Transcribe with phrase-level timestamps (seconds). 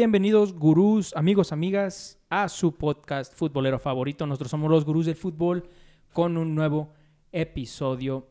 [0.00, 4.26] Bienvenidos, gurús, amigos, amigas, a su podcast futbolero favorito.
[4.26, 5.68] Nosotros somos los gurús del fútbol
[6.14, 6.94] con un nuevo
[7.32, 8.26] episodio.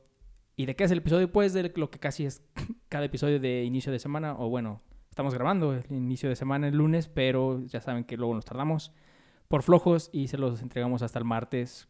[0.56, 1.32] ¿Y de qué es el episodio?
[1.32, 2.42] Pues de lo que casi es
[2.90, 6.76] cada episodio de inicio de semana, o bueno, estamos grabando el inicio de semana el
[6.76, 8.92] lunes, pero ya saben que luego nos tardamos
[9.48, 11.88] por flojos y se los entregamos hasta el martes.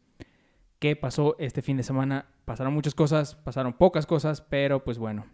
[0.79, 2.27] ¿Qué pasó este fin de semana?
[2.43, 5.25] Pasaron muchas cosas, pasaron pocas cosas, pero pues bueno,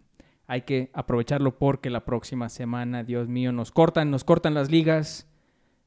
[0.46, 5.28] hay que aprovecharlo porque la próxima semana, Dios mío, nos cortan, nos cortan las ligas,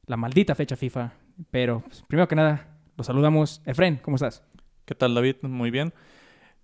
[0.06, 1.14] la maldita fecha FIFA.
[1.50, 3.62] Pero pues, primero que nada, los saludamos.
[3.64, 4.42] Efren, ¿cómo estás?
[4.84, 5.36] ¿Qué tal, David?
[5.42, 5.94] Muy bien.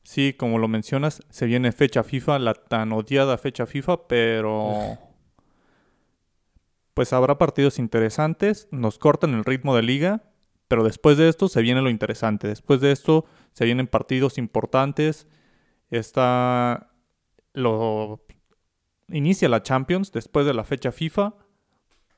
[0.02, 4.98] Sí, como lo mencionas, se viene fecha FIFA, la tan odiada fecha FIFA, pero
[6.94, 10.22] pues habrá partidos interesantes, nos cortan el ritmo de liga,
[10.68, 12.48] pero después de esto se viene lo interesante.
[12.48, 15.26] Después de esto se vienen partidos importantes.
[15.90, 16.90] Está
[17.56, 18.20] lo
[19.08, 21.34] inicia la Champions después de la fecha FIFA.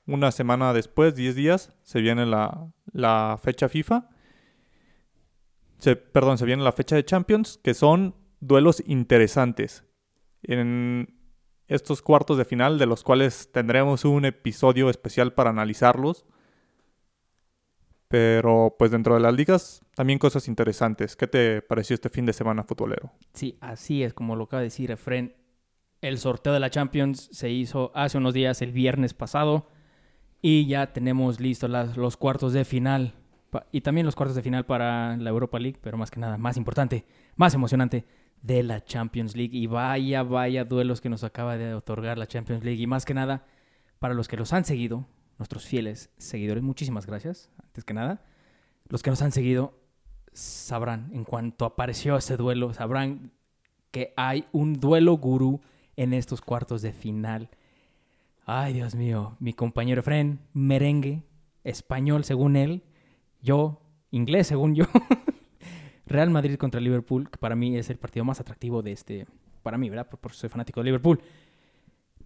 [0.06, 4.08] Una semana después, 10 días, se viene la, la fecha FIFA.
[5.78, 9.84] Se, perdón, se viene la fecha de Champions, que son duelos interesantes.
[10.42, 11.20] En
[11.68, 16.26] estos cuartos de final, de los cuales tendremos un episodio especial para analizarlos.
[18.08, 21.14] Pero pues dentro de las ligas también cosas interesantes.
[21.14, 23.12] ¿Qué te pareció este fin de semana futbolero?
[23.34, 25.36] Sí, así es como lo acaba de decir Efren.
[26.00, 29.68] El sorteo de la Champions se hizo hace unos días, el viernes pasado,
[30.40, 33.14] y ya tenemos listos los cuartos de final
[33.72, 36.56] y también los cuartos de final para la Europa League, pero más que nada, más
[36.56, 37.04] importante,
[37.36, 38.04] más emocionante,
[38.42, 39.56] de la Champions League.
[39.56, 42.80] Y vaya, vaya duelos que nos acaba de otorgar la Champions League.
[42.80, 43.44] Y más que nada,
[43.98, 45.06] para los que los han seguido,
[45.38, 48.22] nuestros fieles seguidores, muchísimas gracias, antes que nada.
[48.88, 49.78] Los que nos han seguido
[50.32, 53.32] sabrán, en cuanto apareció ese duelo, sabrán
[53.90, 55.60] que hay un duelo gurú
[55.96, 57.50] en estos cuartos de final.
[58.44, 61.22] Ay, Dios mío, mi compañero Efren, merengue,
[61.64, 62.82] español según él,
[63.42, 64.84] yo, inglés según yo.
[66.06, 69.26] Real Madrid contra Liverpool, que para mí es el partido más atractivo de este,
[69.62, 70.08] para mí, ¿verdad?
[70.08, 71.20] Porque soy fanático de Liverpool.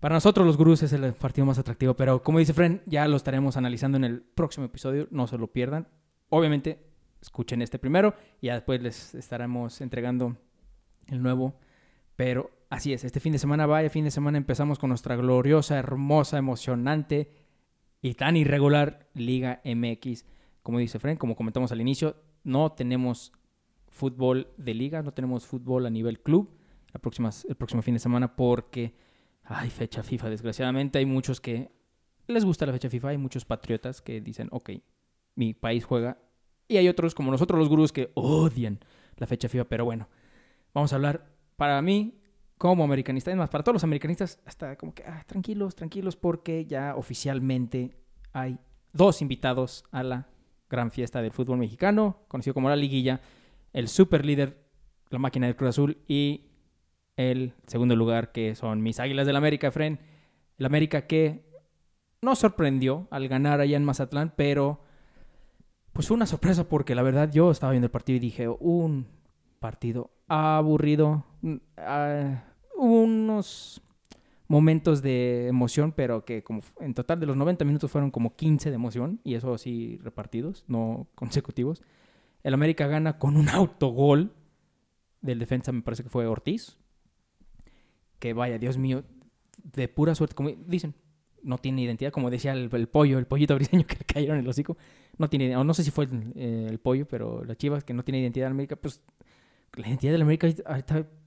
[0.02, 3.16] Para nosotros los gurús es el partido más atractivo, pero como dice Fren, ya lo
[3.16, 5.86] estaremos analizando en el próximo episodio, no se lo pierdan.
[6.28, 6.82] Obviamente,
[7.20, 10.36] escuchen este primero y después les estaremos entregando
[11.06, 11.54] el nuevo.
[12.16, 15.78] Pero así es, este fin de semana, vaya fin de semana, empezamos con nuestra gloriosa,
[15.78, 17.30] hermosa, emocionante
[18.00, 20.24] y tan irregular Liga MX.
[20.64, 23.30] Como dice Fren, como comentamos al inicio, no tenemos
[23.86, 26.50] fútbol de liga, no tenemos fútbol a nivel club
[26.92, 28.94] la próxima, el próximo fin de semana porque
[29.44, 30.98] hay fecha FIFA, desgraciadamente.
[30.98, 31.70] Hay muchos que
[32.26, 34.70] les gusta la fecha FIFA, hay muchos patriotas que dicen, ok,
[35.34, 36.18] mi país juega.
[36.68, 38.80] Y hay otros como nosotros los gurús que odian
[39.16, 40.08] la fecha FIFA, pero bueno,
[40.72, 41.26] vamos a hablar
[41.56, 42.18] para mí
[42.56, 46.64] como americanista, es más, para todos los americanistas, hasta como que, ah, tranquilos, tranquilos, porque
[46.64, 47.96] ya oficialmente
[48.32, 48.58] hay
[48.92, 50.28] dos invitados a la
[50.70, 53.20] gran fiesta del fútbol mexicano, conocido como la liguilla,
[53.72, 54.64] el super líder,
[55.10, 56.51] la máquina del Cruz Azul, y
[57.30, 59.98] el segundo lugar, que son mis Águilas del América, Fren.
[60.58, 61.44] El América que
[62.20, 64.80] no sorprendió al ganar allá en Mazatlán, pero
[65.92, 69.06] pues fue una sorpresa porque la verdad yo estaba viendo el partido y dije, un
[69.58, 71.24] partido aburrido,
[71.76, 72.44] ah,
[72.76, 73.82] unos
[74.48, 78.70] momentos de emoción, pero que como en total de los 90 minutos fueron como 15
[78.70, 81.82] de emoción, y eso sí repartidos, no consecutivos.
[82.42, 84.32] El América gana con un autogol
[85.20, 86.78] del defensa, me parece que fue Ortiz,
[88.22, 89.02] que vaya, Dios mío,
[89.64, 90.94] de pura suerte, como dicen,
[91.42, 94.48] no tiene identidad, como decía el, pollo, el pollito briseño que le cayeron en el
[94.48, 94.76] hocico,
[95.18, 98.20] no tiene, no sé si fue eh, el, pollo, pero la Chivas que no tiene
[98.20, 99.02] identidad en América, pues
[99.74, 100.48] la identidad de América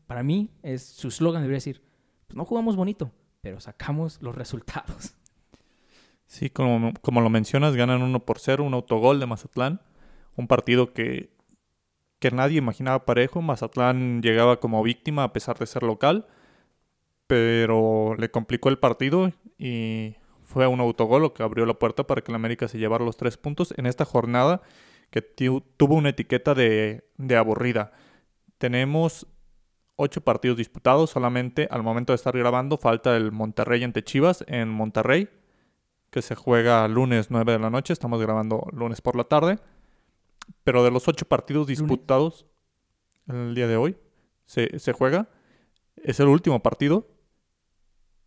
[0.07, 1.81] para mí es su slogan debería decir,
[2.27, 5.15] pues no jugamos bonito, pero sacamos los resultados.
[6.27, 9.81] Sí, como, como lo mencionas, ganan 1 por 0, un autogol de Mazatlán,
[10.37, 11.29] un partido que,
[12.19, 16.25] que nadie imaginaba parejo, Mazatlán llegaba como víctima a pesar de ser local,
[17.27, 22.21] pero le complicó el partido y fue un autogol lo que abrió la puerta para
[22.21, 24.61] que el América se llevara los tres puntos en esta jornada
[25.09, 27.91] que tuvo una etiqueta de, de aburrida.
[28.57, 29.27] Tenemos
[29.95, 32.77] ocho partidos disputados solamente al momento de estar grabando.
[32.77, 35.29] Falta el Monterrey ante Chivas en Monterrey,
[36.09, 37.93] que se juega lunes 9 de la noche.
[37.93, 39.59] Estamos grabando lunes por la tarde.
[40.63, 42.45] Pero de los ocho partidos disputados
[43.27, 43.97] el día de hoy,
[44.45, 45.29] se, se juega.
[45.95, 47.07] Es el último partido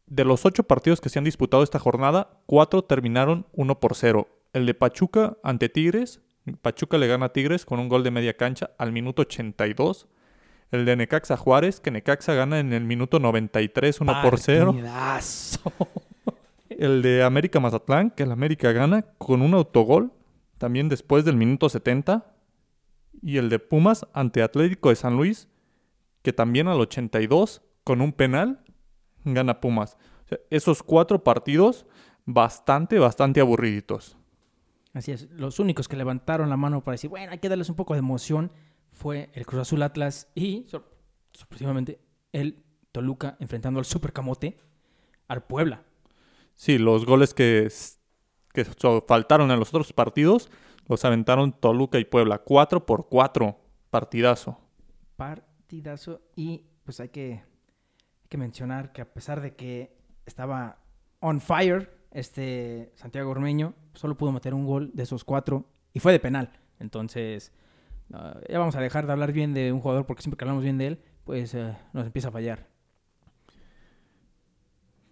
[0.09, 4.29] de los ocho partidos que se han disputado esta jornada, cuatro terminaron 1 por 0.
[4.53, 6.21] El de Pachuca ante Tigres,
[6.63, 10.09] Pachuca le gana a Tigres con un gol de media cancha al minuto 82.
[10.71, 14.75] El de Necaxa Juárez, que Necaxa gana en el minuto 93 1 por 0.
[16.71, 20.13] el de América Mazatlán, que el América gana con un autogol,
[20.59, 22.35] también después del minuto 70.
[23.23, 25.49] Y el de Pumas ante Atlético de San Luis,
[26.23, 28.61] que también al 82, con un penal,
[29.25, 29.97] gana Pumas.
[30.51, 31.87] esos cuatro partidos,
[32.25, 34.17] bastante, bastante aburriditos.
[34.93, 37.77] Así es, los únicos que levantaron la mano para decir, bueno, hay que darles un
[37.77, 38.51] poco de emoción,
[38.93, 40.67] fue el Cruz Azul Atlas y,
[41.33, 42.01] sorpresivamente,
[42.33, 44.59] el Toluca enfrentando al Super Camote
[45.29, 45.83] al Puebla.
[46.55, 47.69] Sí, los goles que,
[48.53, 48.65] que
[49.07, 50.51] faltaron en los otros partidos
[50.89, 52.39] los aventaron Toluca y Puebla.
[52.39, 53.57] 4 por 4.
[53.91, 54.59] Partidazo.
[55.17, 56.23] Partidazo.
[56.35, 57.43] Y pues hay que,
[58.29, 59.97] que mencionar que a pesar de que
[60.27, 60.79] estaba
[61.21, 66.13] on fire este Santiago Ormeño, solo pudo meter un gol de esos cuatro y fue
[66.13, 66.53] de penal.
[66.79, 67.53] Entonces,
[68.11, 70.79] ya vamos a dejar de hablar bien de un jugador porque siempre que hablamos bien
[70.79, 72.67] de él, pues eh, nos empieza a fallar.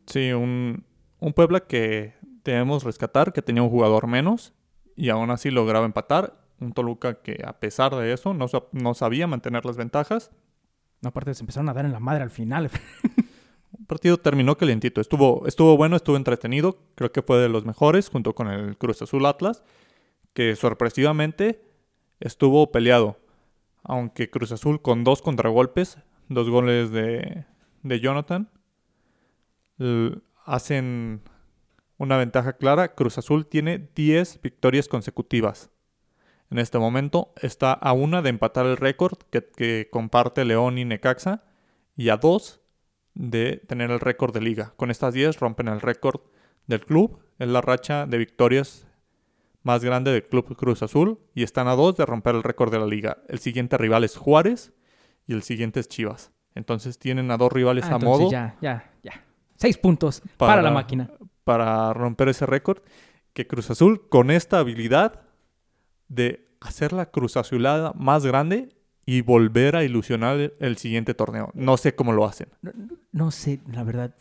[0.06, 0.84] Sí, un,
[1.18, 2.14] un Puebla que
[2.44, 4.54] debemos rescatar, que tenía un jugador menos
[4.94, 6.40] y aún así lograba empatar.
[6.58, 10.30] Un Toluca que a pesar de eso no, no sabía mantener las ventajas.
[11.00, 12.70] No, aparte se empezaron a dar en la madre al final.
[13.78, 15.00] Un partido terminó calientito.
[15.00, 16.78] Estuvo, estuvo bueno, estuvo entretenido.
[16.94, 19.62] Creo que fue de los mejores junto con el Cruz Azul Atlas,
[20.32, 21.62] que sorpresivamente
[22.20, 23.18] estuvo peleado.
[23.82, 25.98] Aunque Cruz Azul con dos contragolpes,
[26.28, 27.44] dos goles de,
[27.82, 28.48] de Jonathan,
[30.44, 31.22] hacen
[31.98, 32.94] una ventaja clara.
[32.94, 35.70] Cruz Azul tiene 10 victorias consecutivas.
[36.50, 40.84] En este momento está a una de empatar el récord que, que comparte León y
[40.84, 41.42] Necaxa
[41.96, 42.60] y a dos
[43.14, 44.74] de tener el récord de liga.
[44.76, 46.20] Con estas 10 rompen el récord
[46.66, 47.18] del club.
[47.38, 48.86] Es la racha de victorias
[49.62, 52.78] más grande del Club Cruz Azul y están a dos de romper el récord de
[52.78, 53.18] la liga.
[53.28, 54.72] El siguiente rival es Juárez
[55.26, 56.30] y el siguiente es Chivas.
[56.54, 58.30] Entonces tienen a dos rivales ah, a modo.
[58.30, 59.24] Ya, ya, ya.
[59.56, 61.10] Seis puntos para, la máquina.
[61.44, 62.78] Para romper ese récord.
[63.32, 65.25] Que Cruz Azul, con esta habilidad
[66.08, 68.76] de hacer la Cruz Azulada más grande
[69.06, 71.50] y volver a ilusionar el siguiente torneo.
[71.54, 72.48] No sé cómo lo hacen.
[73.12, 74.14] No, sé, la verdad.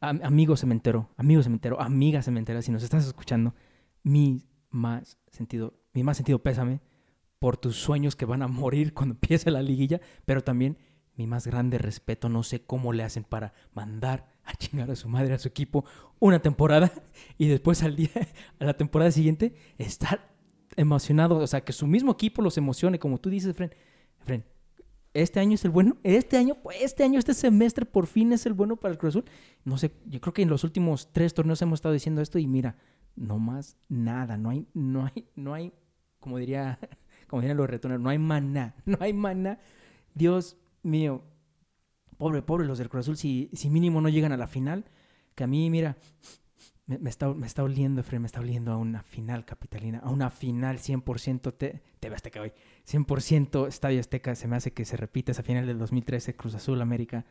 [0.00, 3.54] amigo cementero, amigo cementero, amiga cementera, si nos estás escuchando,
[4.02, 6.80] mi más sentido, mi más sentido pésame
[7.38, 10.78] por tus sueños que van a morir cuando empiece la liguilla, pero también
[11.14, 12.28] mi más grande respeto.
[12.28, 15.84] No sé cómo le hacen para mandar a chingar a su madre, a su equipo,
[16.18, 16.90] una temporada
[17.38, 18.10] y después al día,
[18.58, 20.33] a la temporada siguiente, estar
[20.76, 21.36] emocionado.
[21.36, 23.74] O sea, que su mismo equipo los emocione, como tú dices, Fren.
[24.20, 24.44] Fren,
[25.14, 28.52] este año es el bueno, este año, este año, este semestre por fin es el
[28.52, 29.24] bueno para el Cruz Azul.
[29.64, 32.48] No sé, yo creo que en los últimos tres torneos hemos estado diciendo esto y
[32.48, 32.76] mira,
[33.14, 35.72] no más nada, no hay, no hay, no hay,
[36.18, 36.80] como diría,
[37.28, 39.60] como dirían los retoneros, no hay maná, no hay maná.
[40.14, 41.22] Dios mío,
[42.18, 44.84] pobre, pobre los del Cruz Azul, si, si mínimo no llegan a la final,
[45.36, 45.96] que a mí, mira,
[46.86, 50.30] me, está, me está oliendo, Efraín, me está oliendo a una final capitalina, a una
[50.30, 52.52] final 100% te, TV Azteca hoy,
[52.86, 56.80] 100% Estadio Azteca, se me hace que se repita esa final del 2013, Cruz Azul
[56.82, 57.24] América.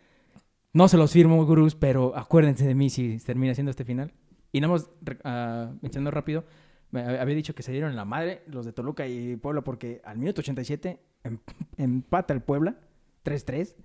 [0.73, 4.11] No se los firmo, gurús, pero acuérdense de mí si termina siendo este final.
[4.51, 6.45] Y nada más uh, mencionando rápido,
[6.89, 10.18] me había dicho que se dieron la madre los de Toluca y Puebla porque al
[10.18, 11.39] minuto 87 em,
[11.78, 12.78] empata el Puebla
[13.23, 13.75] 3-3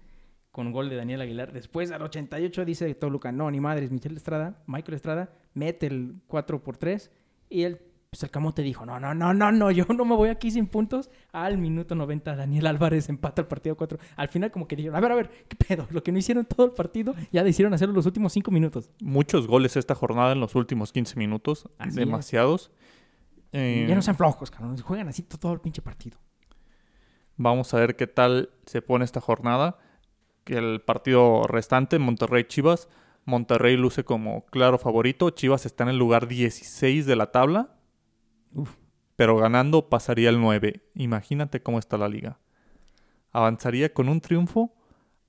[0.53, 1.53] con gol de Daniel Aguilar.
[1.53, 6.63] Después al 88 dice Toluca, no, ni madres, Michel Estrada, Michael Estrada mete el 4
[6.63, 7.11] por 3
[7.51, 10.31] y el, pues el camote dijo, no, no, no, no, no, yo no me voy
[10.31, 11.11] aquí sin puntos.
[11.33, 13.99] Al minuto 90 Daniel Álvarez empata el partido 4.
[14.17, 15.87] Al final como que dijeron, a ver, a ver, ¿qué pedo?
[15.91, 18.91] Lo que no hicieron todo el partido ya decidieron hacerlo los últimos 5 minutos.
[19.01, 22.71] Muchos goles esta jornada en los últimos 15 minutos, demasiados.
[23.53, 26.19] Eh, ya no sean flojos, cabrón, juegan así todo el pinche partido.
[27.37, 29.79] Vamos a ver qué tal se pone esta jornada.
[30.49, 32.89] El partido restante, Monterrey-Chivas,
[33.29, 35.29] Monterrey luce como claro favorito.
[35.31, 37.77] Chivas está en el lugar 16 de la tabla.
[39.17, 40.81] Pero ganando pasaría el 9.
[40.95, 42.39] Imagínate cómo está la liga.
[43.31, 44.75] Avanzaría con un triunfo.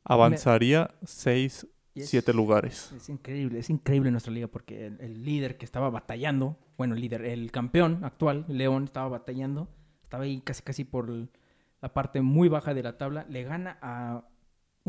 [0.05, 2.93] Avanzaría 6, 7 lugares.
[2.93, 7.01] Es increíble, es increíble nuestra liga porque el, el, líder que estaba batallando, bueno, el
[7.01, 9.67] líder, el campeón actual, León, estaba batallando.
[10.03, 13.25] Estaba ahí casi casi por la parte muy baja de la tabla.
[13.27, 14.23] Le gana a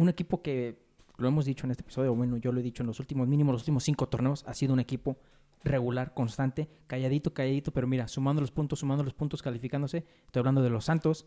[0.00, 0.82] un equipo que
[1.18, 3.52] lo hemos dicho en este episodio, bueno, yo lo he dicho en los últimos, mínimo
[3.52, 5.18] los últimos cinco torneos, ha sido un equipo
[5.62, 10.06] regular, constante, calladito, calladito, pero mira, sumando los puntos, sumando los puntos, calificándose.
[10.24, 11.26] Estoy hablando de los Santos,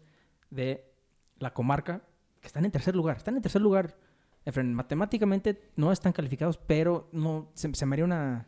[0.50, 0.92] de
[1.38, 2.02] la comarca,
[2.42, 3.96] que están en tercer lugar, están en tercer lugar.
[4.44, 8.48] Efren, matemáticamente no están calificados, pero no se, se me haría una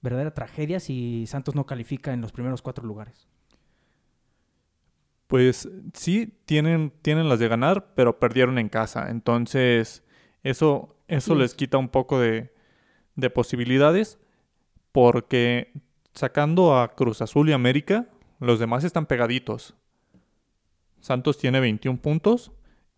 [0.00, 3.26] verdadera tragedia si Santos no califica en los primeros cuatro lugares.
[5.26, 9.10] Pues sí, tienen, tienen las de ganar, pero perdieron en casa.
[9.10, 10.04] Entonces,
[10.42, 12.52] eso, eso les quita un poco de,
[13.16, 14.18] de posibilidades.
[14.92, 15.72] Porque
[16.14, 18.06] sacando a Cruz Azul y América,
[18.38, 19.74] los demás están pegaditos.
[21.00, 22.52] Santos tiene 21 puntos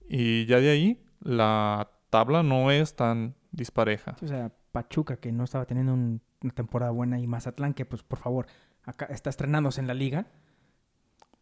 [0.09, 4.17] y ya de ahí la tabla no es tan dispareja.
[4.23, 8.03] O sea, Pachuca que no estaba teniendo un- una temporada buena y Mazatlán que pues
[8.03, 8.47] por favor
[8.85, 10.27] acá está estrenándose en la liga.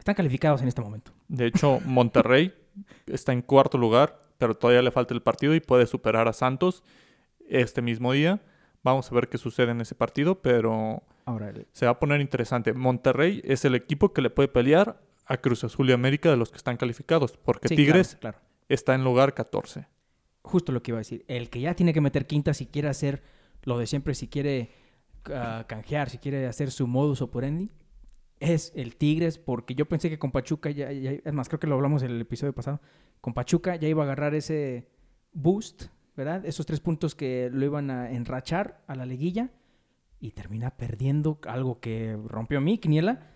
[0.04, 1.12] Están calificados en este momento.
[1.28, 2.52] De hecho, Monterrey
[3.06, 6.82] está en cuarto lugar, pero todavía le falta el partido y puede superar a Santos
[7.49, 8.42] este mismo día.
[8.82, 12.75] Vamos a ver qué sucede en ese partido, pero Ahora, se va a poner interesante.
[12.75, 16.50] Monterrey es el equipo que le puede pelear a Cruz Azul y América de los
[16.50, 18.50] que están calificados, porque sí, Tigres claro, claro.
[18.68, 19.87] está en lugar 14.
[20.42, 21.25] Justo lo que iba a decir.
[21.28, 23.23] El que ya tiene que meter quinta si quiere hacer
[23.62, 24.70] lo de siempre, si quiere
[25.32, 27.70] ah, canjear, si quiere hacer su modus operandi,
[28.53, 31.75] es el Tigres, porque yo pensé que con Pachuca, ya, ya- más, creo que lo
[31.75, 32.81] hablamos en el episodio pasado,
[33.21, 34.89] con Pachuca ya iba a agarrar ese
[35.33, 35.85] boost,
[36.17, 36.45] ¿verdad?
[36.47, 39.51] Esos tres puntos que lo iban a enrachar a la liguilla
[40.21, 43.31] y termina perdiendo algo que rompió mi quiniela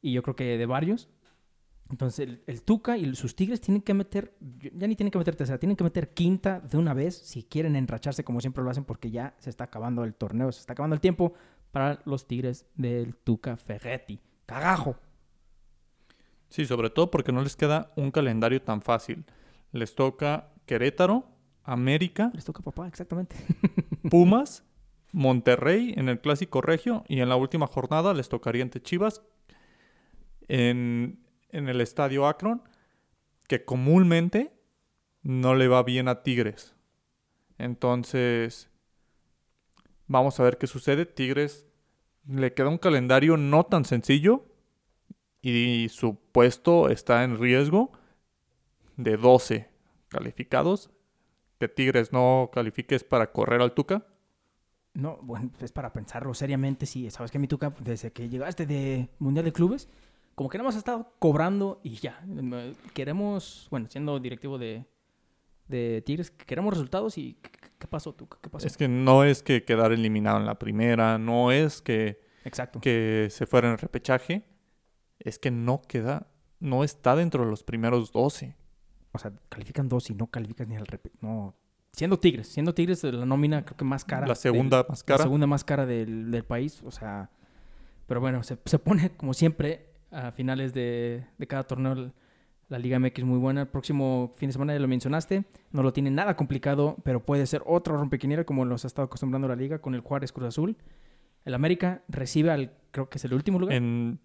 [0.00, 1.08] y yo creo que de varios.
[1.90, 5.36] Entonces el, el Tuca y sus Tigres tienen que meter, ya ni tienen que meter
[5.36, 8.84] tercera, tienen que meter quinta de una vez si quieren enracharse como siempre lo hacen
[8.84, 11.34] porque ya se está acabando el torneo, se está acabando el tiempo
[11.70, 14.20] para los Tigres del Tuca Ferretti.
[14.46, 14.96] Cagajo.
[16.48, 19.24] Sí, sobre todo porque no les queda un calendario tan fácil.
[19.72, 21.26] Les toca Querétaro,
[21.64, 23.36] América, Les toca papá, exactamente.
[24.10, 24.64] Pumas,
[25.12, 29.22] Monterrey en el Clásico Regio y en la última jornada les tocaría ante Chivas
[30.48, 32.62] en, en el Estadio Akron,
[33.48, 34.52] que comúnmente
[35.22, 36.74] no le va bien a Tigres.
[37.58, 38.68] Entonces,
[40.06, 41.06] vamos a ver qué sucede.
[41.06, 41.66] Tigres
[42.26, 44.44] le queda un calendario no tan sencillo
[45.40, 47.92] y su puesto está en riesgo
[48.96, 49.68] de 12
[50.08, 50.90] calificados.
[51.58, 54.04] Que Tigres no califiques para correr al Tuca.
[54.94, 56.86] No, bueno, es para pensarlo seriamente.
[56.86, 59.88] Sí, sabes que mi Tuca, desde que llegaste de Mundial de Clubes,
[60.34, 62.24] como que más has estado cobrando y ya.
[62.94, 64.84] Queremos, bueno, siendo directivo de,
[65.68, 67.34] de Tigres, queremos resultados y
[67.78, 68.38] ¿qué, pasó, Tuca?
[68.42, 68.66] ¿Qué pasó?
[68.66, 72.80] Es que no es que quedar eliminado en la primera, no es que, Exacto.
[72.80, 74.44] que se fuera en repechaje,
[75.18, 76.26] es que no queda,
[76.60, 78.56] no está dentro de los primeros 12.
[79.12, 81.06] O sea, califican dos y no calificas ni al rep...
[81.20, 81.54] No.
[81.92, 84.26] Siendo Tigres, siendo Tigres la nómina creo que más cara.
[84.26, 85.18] La segunda del- más cara.
[85.18, 86.82] La segunda más cara del, del país.
[86.84, 87.30] O sea,
[88.06, 92.12] pero bueno, se, se pone como siempre a finales de, de cada torneo el-
[92.68, 93.62] la Liga MX muy buena.
[93.62, 95.44] El próximo fin de semana ya lo mencionaste.
[95.72, 99.48] No lo tiene nada complicado, pero puede ser otro rompequiniera como los ha estado acostumbrando
[99.48, 100.76] la Liga con el Juárez Cruz Azul.
[101.44, 104.20] El América recibe al, creo que es el último lugar, En,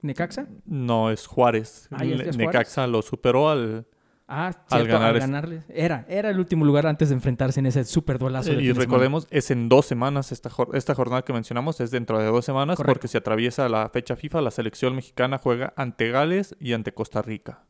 [0.00, 0.46] Necaxa.
[0.64, 1.88] no, es Juárez.
[1.90, 3.86] Ah, ¿ya es- es Necaxa lo superó al...
[4.30, 5.64] Ah, Al cierto, ganar al este- ganarles.
[5.70, 8.50] Era, era el último lugar antes de enfrentarse en ese super duelazo.
[8.50, 8.80] de y semana.
[8.84, 12.44] recordemos, es en dos semanas esta, jor- esta jornada que mencionamos, es dentro de dos
[12.44, 12.92] semanas Correcto.
[12.94, 17.22] porque se atraviesa la fecha FIFA, la selección mexicana juega ante Gales y ante Costa
[17.22, 17.64] Rica.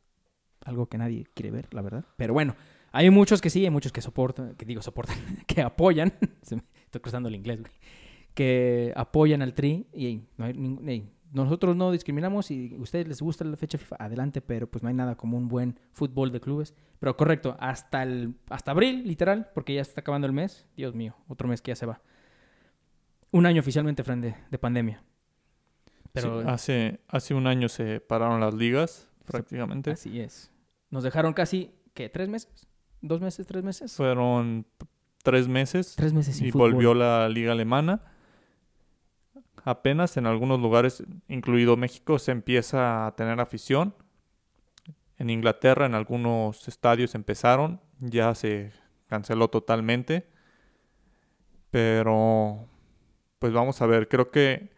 [0.65, 2.05] algo que nadie quiere ver, la verdad.
[2.17, 2.57] Pero bueno,
[2.93, 6.13] hay muchos que sí, hay muchos que soportan, que digo soportan, que apoyan,
[6.43, 7.73] estoy cruzando el inglés, güey,
[8.35, 10.89] que apoyan al Tri y ey, no hay ningún-
[11.33, 14.89] nosotros no discriminamos y a ustedes les gusta la fecha FIFA, adelante, pero pues no
[14.89, 16.75] hay nada como un buen fútbol de clubes.
[16.99, 20.67] Pero correcto, hasta el hasta abril, literal, porque ya se está acabando el mes.
[20.77, 22.01] Dios mío, otro mes que ya se va.
[23.31, 25.03] Un año oficialmente frente de pandemia.
[26.13, 29.91] Pero Sí, hace, hace un año se pararon las ligas prácticamente.
[29.91, 30.51] así es.
[30.91, 32.09] Nos dejaron casi, ¿qué?
[32.09, 32.67] ¿Tres meses?
[33.03, 33.47] ¿Dos meses?
[33.47, 33.95] ¿Tres meses?
[33.95, 34.67] Fueron
[35.23, 36.73] tres meses Tres meses sin y fútbol.
[36.73, 38.01] volvió la liga alemana.
[39.65, 43.95] Apenas en algunos lugares, incluido México, se empieza a tener afición.
[45.19, 48.73] En Inglaterra, en algunos estadios empezaron, ya se
[49.09, 50.27] canceló totalmente.
[51.71, 52.67] Pero,
[53.39, 54.71] pues vamos a ver, creo que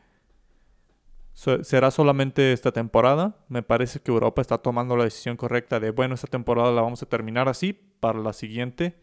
[1.34, 3.36] será solamente esta temporada.
[3.48, 7.02] Me parece que Europa está tomando la decisión correcta de, bueno, esta temporada la vamos
[7.02, 8.96] a terminar así, para la siguiente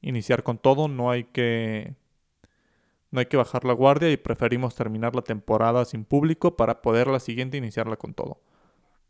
[0.00, 1.94] iniciar con todo, no hay que
[3.10, 7.08] no hay que bajar la guardia y preferimos terminar la temporada sin público para poder
[7.08, 8.40] la siguiente iniciarla con todo.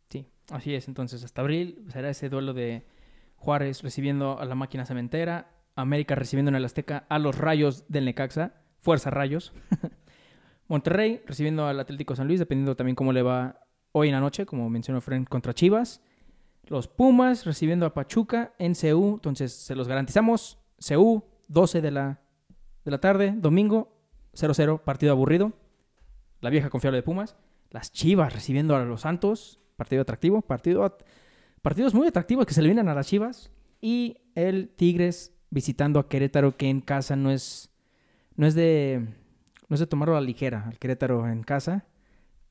[0.08, 0.88] Sí, así es.
[0.88, 2.86] Entonces, hasta abril será ese duelo de
[3.36, 8.04] Juárez recibiendo a la máquina cementera, América recibiendo en el Azteca a los Rayos del
[8.04, 9.52] Necaxa, Fuerza Rayos.
[10.68, 13.60] Monterrey recibiendo al Atlético San Luis, dependiendo también cómo le va
[13.92, 16.02] hoy en la noche, como mencionó Fren, contra Chivas.
[16.66, 20.58] Los Pumas recibiendo a Pachuca en CU, entonces se los garantizamos.
[20.86, 22.20] CU, 12 de la,
[22.84, 23.92] de la tarde, domingo,
[24.34, 25.52] 0-0, partido aburrido.
[26.40, 27.36] La vieja confiable de Pumas.
[27.70, 30.96] Las Chivas recibiendo a los Santos, partido atractivo, partido
[31.60, 33.50] partidos muy atractivos que se le vienen a las Chivas.
[33.80, 37.70] Y el Tigres visitando a Querétaro, que en casa no es,
[38.36, 39.08] no es de
[39.68, 41.84] no se tomaron a la ligera al Querétaro en casa,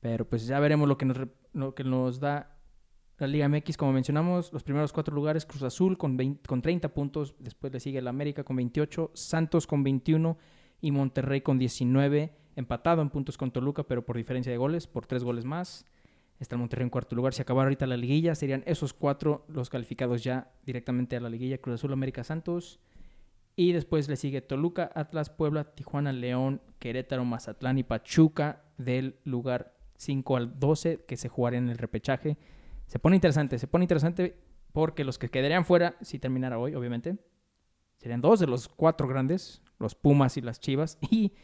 [0.00, 1.18] pero pues ya veremos lo que nos,
[1.52, 2.57] lo que nos da
[3.18, 7.34] la Liga MX, como mencionamos, los primeros cuatro lugares, Cruz Azul con, con 30 puntos,
[7.40, 10.38] después le sigue el América con 28, Santos con 21
[10.80, 15.06] y Monterrey con 19, empatado en puntos con Toluca, pero por diferencia de goles, por
[15.06, 15.84] tres goles más.
[16.38, 17.34] Está el Monterrey en cuarto lugar.
[17.34, 21.58] Si acabara ahorita la liguilla, serían esos cuatro los calificados ya directamente a la liguilla.
[21.58, 22.78] Cruz Azul, América, Santos.
[23.56, 29.74] Y después le sigue Toluca, Atlas, Puebla, Tijuana, León, Querétaro, Mazatlán y Pachuca del lugar
[29.96, 32.38] 5 al 12 que se jugaría en el repechaje.
[32.88, 34.34] Se pone interesante, se pone interesante
[34.72, 37.18] porque los que quedarían fuera, si terminara hoy, obviamente,
[37.98, 41.34] serían dos de los cuatro grandes, los Pumas y las Chivas, y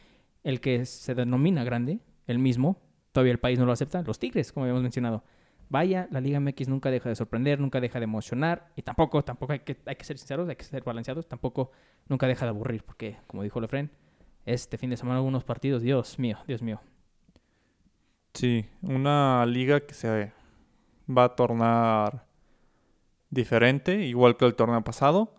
[0.43, 2.81] el que se denomina grande, el mismo,
[3.13, 5.23] todavía el país no lo acepta, los Tigres, como habíamos mencionado.
[5.69, 9.53] Vaya, la Liga MX nunca deja de sorprender, nunca deja de emocionar y tampoco, tampoco
[9.53, 11.73] hay que, hay que ser sinceros, hay que ser balanceados, tampoco
[12.09, 13.91] nunca deja de aburrir porque, como dijo Lefren,
[14.47, 16.81] este fin de semana algunos partidos, Dios mío, Dios mío.
[18.33, 20.33] Sí, una liga que se
[21.09, 22.27] va a tornar
[23.31, 25.35] diferente, igual que el torneo pasado.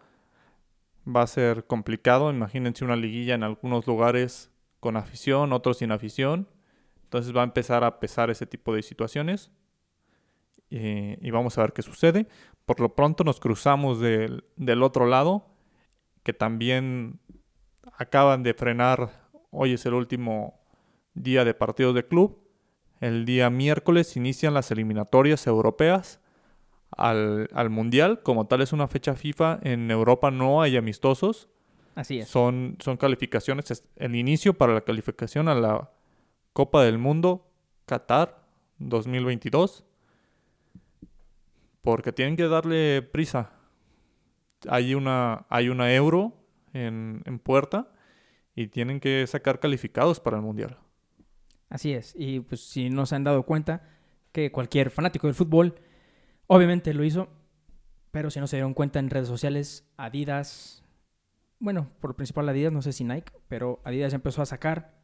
[1.07, 6.47] Va a ser complicado, imagínense una liguilla en algunos lugares con afición, otros sin afición.
[7.03, 9.51] Entonces va a empezar a pesar ese tipo de situaciones.
[10.69, 12.27] Y vamos a ver qué sucede.
[12.65, 15.45] Por lo pronto nos cruzamos del, del otro lado,
[16.23, 17.19] que también
[17.97, 19.29] acaban de frenar.
[19.51, 20.59] Hoy es el último
[21.13, 22.44] día de partidos de club.
[23.05, 26.19] El día miércoles inician las eliminatorias europeas
[26.89, 28.23] al, al, Mundial.
[28.23, 31.47] Como tal es una fecha FIFA, en Europa no hay amistosos.
[31.93, 32.27] Así es.
[32.27, 35.91] Son, son calificaciones, es el inicio para la calificación a la
[36.51, 37.47] Copa del Mundo
[37.85, 38.43] Qatar
[38.79, 39.83] 2022.
[41.83, 43.51] Porque tienen que darle prisa.
[44.67, 46.33] Hay una, hay una euro
[46.73, 47.91] en, en puerta
[48.55, 50.79] y tienen que sacar calificados para el Mundial.
[51.75, 52.13] Así es.
[52.17, 53.83] Y pues si no se han dado cuenta
[54.31, 55.75] que cualquier fanático del fútbol
[56.47, 57.27] Obviamente lo hizo,
[58.11, 60.83] pero si no se dieron cuenta en redes sociales, Adidas,
[61.59, 65.01] bueno, por lo principal Adidas, no sé si Nike, pero Adidas ya empezó a sacar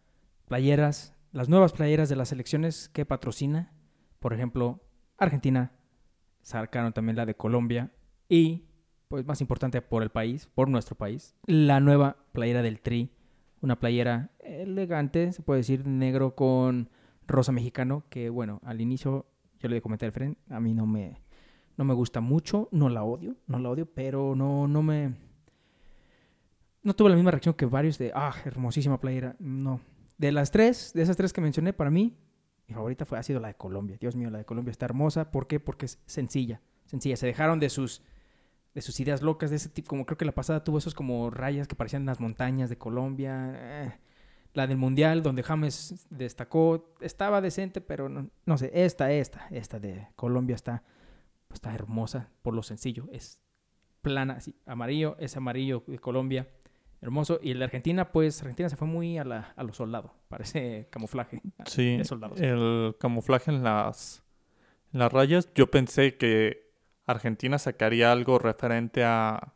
[0.48, 3.74] playeras, las nuevas playeras de las selecciones que patrocina.
[4.20, 4.82] Por ejemplo,
[5.18, 5.72] Argentina,
[6.44, 7.92] sacaron también la de Colombia
[8.30, 8.66] y,
[9.08, 13.10] pues más importante por el país, por nuestro país, la nueva playera del Tri.
[13.62, 16.90] Una playera elegante, se puede decir negro con
[17.28, 19.26] rosa mexicano, que bueno, al inicio
[19.60, 21.22] yo le comenté al frente, a mí no me,
[21.78, 25.16] no me gusta mucho, no la odio, no la odio, pero no, no me...
[26.84, 29.36] No tuve la misma reacción que varios de, ah, hermosísima playera.
[29.38, 29.82] No.
[30.18, 32.18] De las tres, de esas tres que mencioné, para mí,
[32.68, 33.98] mi favorita fue, ha sido la de Colombia.
[34.00, 35.30] Dios mío, la de Colombia está hermosa.
[35.30, 35.60] ¿Por qué?
[35.60, 36.62] Porque es sencilla.
[36.86, 37.18] Sencilla.
[37.18, 38.02] Se dejaron de sus,
[38.74, 39.90] de sus ideas locas de ese tipo.
[39.90, 43.54] Como creo que la pasada tuvo esos como rayas que parecían las montañas de Colombia.
[43.56, 43.94] Eh,
[44.54, 48.72] la del Mundial, donde James destacó, estaba decente, pero no, no sé.
[48.74, 50.84] Esta, esta, esta de Colombia está
[51.52, 53.10] pues, está hermosa por lo sencillo.
[53.12, 53.42] Es
[54.02, 56.48] plana, así, amarillo, es amarillo de Colombia,
[57.02, 57.40] hermoso.
[57.44, 60.88] Y el de Argentina, pues Argentina se fue muy a, la, a los soldados, parece
[60.90, 61.42] camuflaje.
[61.66, 62.00] Sí,
[62.38, 64.24] el camuflaje en las,
[64.94, 65.50] en las rayas.
[65.56, 66.71] Yo pensé que
[67.08, 69.54] Argentina sacaría algo referente a,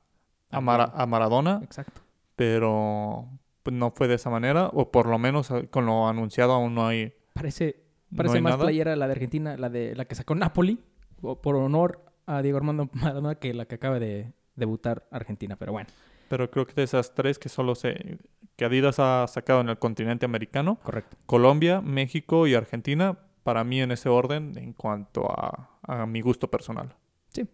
[0.51, 1.61] a, Maradona.
[1.63, 2.01] Exacto.
[2.35, 3.29] Pero
[3.63, 6.75] pues, no fue de esa manera, o por lo menos eh, con lo anunciado aún
[6.75, 7.13] no hay.
[7.33, 7.83] Parece,
[8.15, 10.79] parece más playera la de Argentina, la de la que sacó Napoli,
[11.19, 15.89] por honor a Diego Armando Maradona que la que acaba de debutar Argentina, pero bueno.
[16.29, 18.17] Pero creo que de esas tres que solo se
[18.55, 21.17] que Adidas ha sacado en el continente americano, correcto.
[21.25, 26.49] Colombia, México y Argentina, para mí en ese orden en cuanto a, a mi gusto
[26.49, 26.95] personal.
[27.35, 27.47] Sí,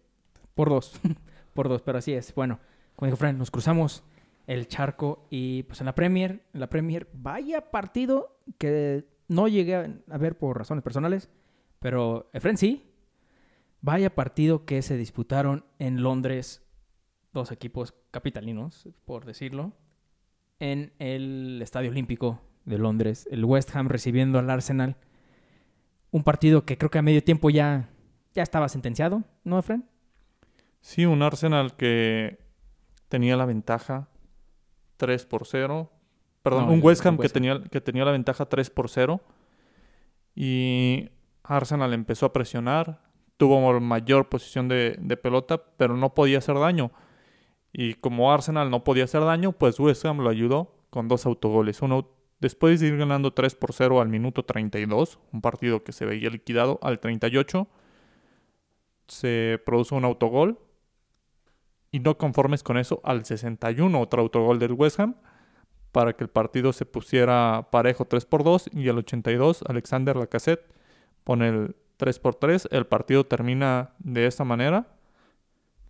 [0.54, 1.00] por dos,
[1.54, 2.34] por dos, pero así es.
[2.34, 2.60] Bueno,
[2.96, 4.04] como dijo Fran, nos cruzamos
[4.46, 9.76] el charco y pues en la Premier, en la Premier, vaya partido que no llegué
[10.10, 11.28] a ver por razones personales,
[11.80, 12.92] pero Efren sí,
[13.84, 16.62] Vaya partido que se disputaron en Londres
[17.32, 19.72] dos equipos capitalinos, por decirlo,
[20.60, 24.98] en el Estadio Olímpico de Londres, el West Ham recibiendo al Arsenal.
[26.12, 27.88] Un partido que creo que a medio tiempo ya,
[28.34, 29.84] ya estaba sentenciado, ¿no, Efren?
[30.80, 32.38] Sí, un Arsenal que
[33.08, 34.08] tenía la ventaja
[34.96, 35.90] 3 por 0.
[36.42, 39.20] Perdón, un West Ham, Que, tenía, que tenía la ventaja 3 por 0.
[40.34, 41.10] Y
[41.44, 43.00] Arsenal empezó a presionar,
[43.36, 46.90] tuvo mayor posición de, pelota, pero no podía hacer daño.
[47.72, 51.80] Y como Arsenal no podía hacer daño, pues West Ham lo ayudó con dos autogoles.
[51.82, 52.08] Uno
[52.40, 56.28] después de ir ganando 3 por 0 al minuto 32, un partido que se veía
[56.28, 57.68] liquidado al 38,
[59.12, 60.58] se produjo un autogol.
[61.90, 65.16] Y no conformes con eso, al 61 otro autogol del West Ham
[65.92, 70.64] para que el partido se pusiera parejo 3 por 2 y el 82 Alexander Lacassette
[71.22, 72.68] pone el 3 por 3.
[72.70, 74.86] El partido termina de esta manera,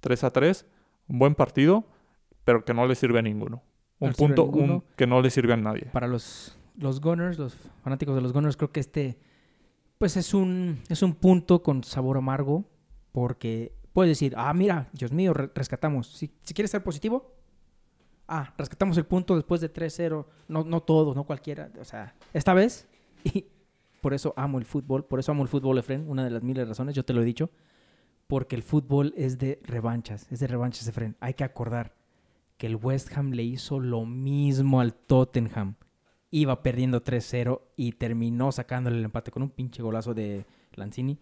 [0.01, 0.67] 3 a 3.
[1.07, 1.85] Un buen partido,
[2.45, 3.63] pero que no le sirve a ninguno.
[4.01, 4.75] Un No punto ninguno.
[4.75, 5.85] un- que no le sirve a nadie.
[5.93, 7.55] Para los, los Gunners, los
[7.85, 9.19] fanáticos de los Gunners, creo que este
[9.99, 12.65] pues es un, es un punto con sabor amargo
[13.13, 16.09] porque puedes decir, ah, mira, Dios mío, re- rescatamos.
[16.09, 17.35] Si, si quieres ser positivo,
[18.29, 20.27] ah, rescatamos el punto después de 3-0.
[20.49, 21.71] No, no todos, no cualquiera.
[21.81, 22.89] O sea, esta vez,
[23.25, 23.47] y
[24.01, 26.63] por eso amo el fútbol, por eso amo el fútbol, Efren, una de las miles
[26.65, 27.51] de razones, yo te lo he dicho,
[28.27, 31.17] porque el fútbol es de revanchas, es de revanchas, Efren.
[31.21, 31.95] Hay que acordar
[32.57, 35.75] que el West Ham le hizo lo mismo al Tottenham.
[36.31, 41.19] Iba perdiendo 3-0 y terminó sacándole el empate con un pinche golazo de Lanzini.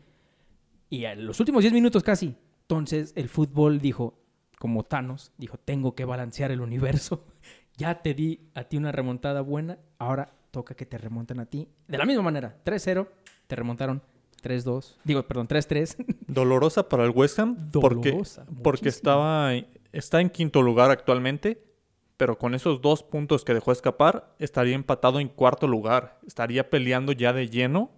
[0.90, 2.36] Y a los últimos 10 minutos casi.
[2.62, 4.18] Entonces el fútbol dijo,
[4.58, 7.24] como Thanos, dijo, tengo que balancear el universo.
[7.76, 11.68] ya te di a ti una remontada buena, ahora toca que te remonten a ti.
[11.88, 13.08] De la misma manera, 3-0,
[13.46, 14.02] te remontaron
[14.42, 14.96] 3-2.
[15.04, 16.04] Digo, perdón, 3-3.
[16.26, 18.88] Dolorosa para el West Ham porque, Dolorosa, porque muchísimo.
[18.88, 19.52] estaba,
[19.92, 21.62] está en quinto lugar actualmente,
[22.16, 26.20] pero con esos dos puntos que dejó escapar, estaría empatado en cuarto lugar.
[26.26, 27.90] Estaría peleando ya de lleno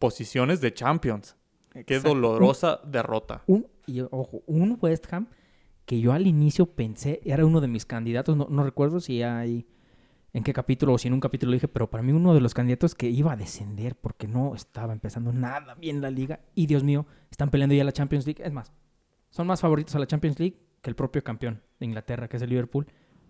[0.00, 1.37] posiciones de Champions.
[1.84, 2.08] Qué Exacto.
[2.08, 3.42] dolorosa derrota.
[3.46, 5.28] un, y ojo, un West Ham
[5.84, 9.66] que yo al inicio pensé era uno de mis candidatos, no, no recuerdo si hay
[10.34, 12.40] en qué capítulo o si en un capítulo lo dije, pero para mí uno de
[12.40, 16.66] los candidatos que iba a descender porque no estaba empezando nada bien la liga y
[16.66, 18.72] Dios mío, están peleando ya la Champions League, es más,
[19.30, 22.42] son más favoritos a la Champions League que el propio campeón de Inglaterra, que es
[22.42, 22.86] el Liverpool.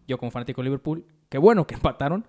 [0.06, 2.26] Yo como fanático de Liverpool, qué bueno que empataron,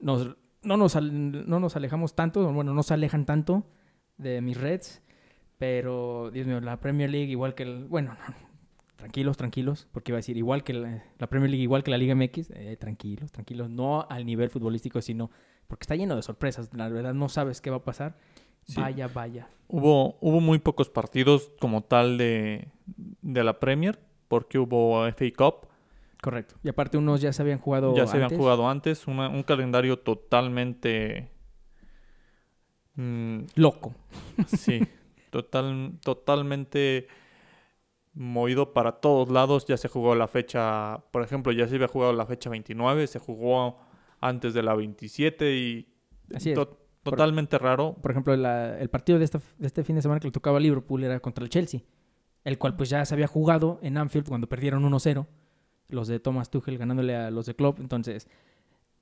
[0.00, 3.64] nos, no, nos, no nos alejamos tanto, bueno, no se alejan tanto
[4.16, 5.02] de mis Reds,
[5.60, 7.84] pero, Dios mío, la Premier League, igual que el.
[7.84, 8.34] Bueno, no,
[8.96, 11.98] tranquilos, tranquilos, porque iba a decir, igual que la, la Premier League, igual que la
[11.98, 15.30] Liga MX, eh, tranquilos, tranquilos, no al nivel futbolístico, sino
[15.68, 16.70] porque está lleno de sorpresas.
[16.74, 18.16] La verdad, no sabes qué va a pasar.
[18.64, 18.80] Sí.
[18.80, 19.48] Vaya, vaya.
[19.68, 22.68] Hubo, hubo muy pocos partidos como tal de,
[23.22, 25.68] de la Premier, porque hubo FA Cup,
[26.22, 26.56] Correcto.
[26.62, 27.94] Y aparte, unos ya se habían jugado.
[27.96, 31.30] ya se habían jugado antes, una- un calendario totalmente...
[32.96, 33.94] mm, Loco.
[34.46, 34.80] Sí,
[35.30, 37.06] total, totalmente
[38.14, 39.66] movido para todos lados.
[39.66, 43.18] Ya se jugó la fecha, por ejemplo, ya se había jugado la fecha 29, se
[43.18, 43.78] jugó
[44.20, 45.88] antes de la 27 y
[46.34, 46.54] Así es.
[46.54, 47.96] to- totalmente raro.
[48.02, 50.58] Por ejemplo, la- el partido de, esta- de este fin de semana que le tocaba
[50.58, 51.80] a Liverpool era contra el Chelsea,
[52.44, 55.26] el cual pues ya se había jugado en Anfield cuando perdieron 1-0,
[55.88, 58.28] los de Thomas Tuchel ganándole a los de Klopp, entonces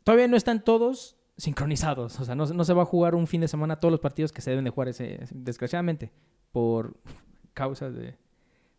[0.04, 3.26] todavía no están todos sincronizados, o sea, no, se- no se va a jugar un
[3.26, 6.12] fin de semana todos los partidos que se deben de jugar ese, desgraciadamente
[6.52, 6.96] por
[7.54, 8.16] causas de,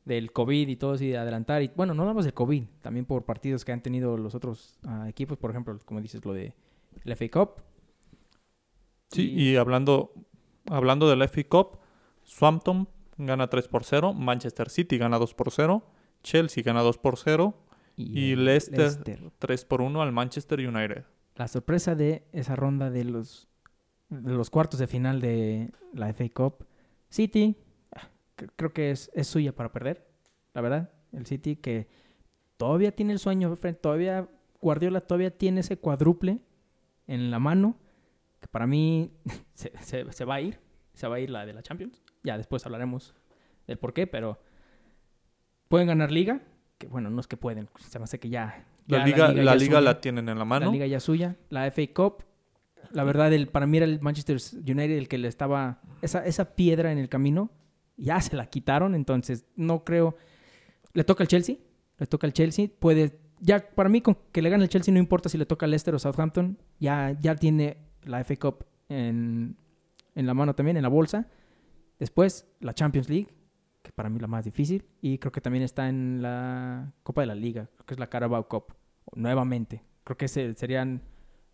[0.06, 3.06] del COVID y todo y de adelantar, y bueno, no nada más del COVID, también
[3.06, 6.54] por partidos que han tenido los otros ah, equipos, por ejemplo, como dices, lo de
[7.06, 7.62] la FA Cup.
[9.12, 10.14] Sí, y hablando,
[10.70, 11.80] hablando del FA Cup,
[12.24, 15.84] Swampton gana 3 por 0, Manchester City gana 2 por 0,
[16.24, 17.56] Chelsea gana 2 por 0,
[17.96, 18.92] Y el Leicester.
[19.40, 21.06] 3 por 1 al Manchester United.
[21.40, 23.48] La sorpresa de esa ronda de los,
[24.10, 26.66] de los cuartos de final de la FA Cup,
[27.08, 27.56] City,
[27.96, 30.06] ah, cre- creo que es, es suya para perder,
[30.54, 30.92] la verdad.
[31.14, 31.88] El City que
[32.58, 34.28] todavía tiene el sueño, todavía
[34.62, 36.42] Guardiola todavía tiene ese cuádruple
[37.08, 37.78] en la mano,
[38.42, 39.14] que para mí
[39.54, 40.60] se, se- se va a ir,
[40.94, 42.04] se va a ir la de la Champions.
[42.22, 43.16] Ya después hablaremos
[43.66, 44.42] del por qué, pero
[45.70, 46.42] pueden ganar liga,
[46.78, 48.66] que bueno, no es que pueden, se me hace que ya...
[48.98, 50.68] La liga, la liga la tienen en la mano.
[50.68, 51.36] La liga ya suya.
[51.50, 52.24] La FA Cup,
[52.92, 55.82] la verdad, el, para mí era el Manchester United el que le estaba...
[56.02, 57.52] Esa, esa piedra en el camino,
[57.98, 60.16] ya se la quitaron, entonces no creo...
[60.94, 61.58] Le toca al Chelsea,
[61.98, 63.20] le toca al Chelsea, puede...
[63.40, 65.72] Ya, para mí, con que le gane el Chelsea no importa si le toca al
[65.72, 69.56] Leicester o Southampton, ya, ya tiene la FA Cup en,
[70.16, 71.28] en la mano también, en la bolsa.
[72.00, 73.28] Después, la Champions League,
[73.82, 77.28] que para mí la más difícil, y creo que también está en la Copa de
[77.28, 78.74] la Liga, creo que es la Carabao Cup,
[79.16, 79.84] nuevamente.
[80.04, 81.02] Creo que ese serían,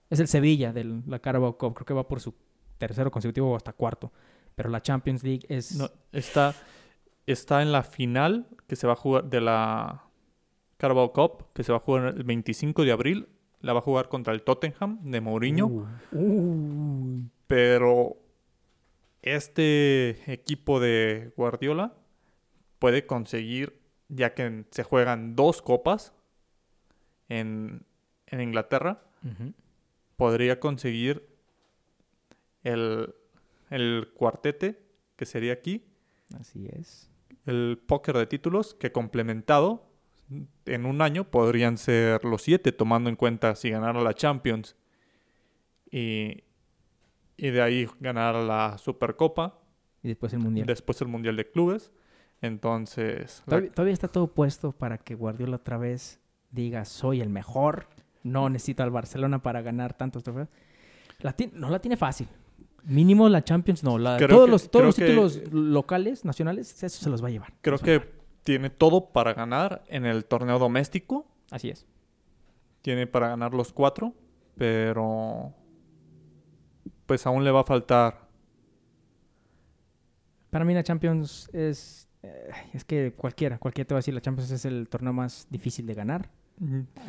[0.10, 2.34] es el Sevilla de la Carabao Cup, creo que va por su
[2.78, 4.12] tercero consecutivo o hasta cuarto.
[4.56, 5.76] Pero la Champions League es...
[5.76, 6.56] No, está,
[7.26, 10.06] está en la final que se va a jugar de la
[10.78, 13.30] Carabao Cup, que se va a jugar el 25 de abril.
[13.62, 15.88] La va a jugar contra el Tottenham de Mourinho.
[16.12, 17.22] Uh.
[17.48, 18.18] Pero
[19.22, 21.94] este equipo de Guardiola
[22.86, 26.14] puede conseguir, ya que se juegan dos copas
[27.30, 27.84] en,
[28.28, 29.02] en Inglaterra,
[30.18, 31.28] podría conseguir
[32.62, 33.16] el,
[33.72, 34.80] el cuartete,
[35.16, 35.84] que sería aquí,
[36.40, 37.10] Así es.
[37.48, 39.90] el póker de títulos, que complementado
[40.68, 44.76] en un año podrían ser los siete, tomando en cuenta si ganara la Champions
[45.90, 46.44] y,
[47.36, 49.60] y de ahí ganar la Supercopa.
[50.04, 50.68] Y después el Mundial.
[50.68, 51.92] Después el Mundial de Clubes.
[52.46, 53.44] Entonces...
[53.46, 56.20] Todavía, todavía está todo puesto para que Guardiola otra vez
[56.52, 57.88] diga, soy el mejor,
[58.24, 60.50] no necesito al Barcelona para ganar tantos trofeos.
[61.20, 62.28] La no la tiene fácil.
[62.84, 63.98] Mínimo la Champions, no.
[63.98, 67.32] La, todos que- los, todos los que- títulos locales, nacionales, eso se los va a
[67.32, 67.54] llevar.
[67.62, 68.12] Creo que
[68.44, 71.26] tiene todo para ganar en el torneo doméstico.
[71.50, 71.86] Así es.
[72.82, 74.14] Tiene para ganar los cuatro.
[74.56, 75.54] Pero...
[77.08, 78.28] Pues aún le va a faltar.
[80.50, 82.08] Para mí la Champions es...
[82.26, 85.48] eh, es que cualquiera, cualquiera te va a decir, la Champions es el torneo más
[85.50, 86.30] difícil de ganar.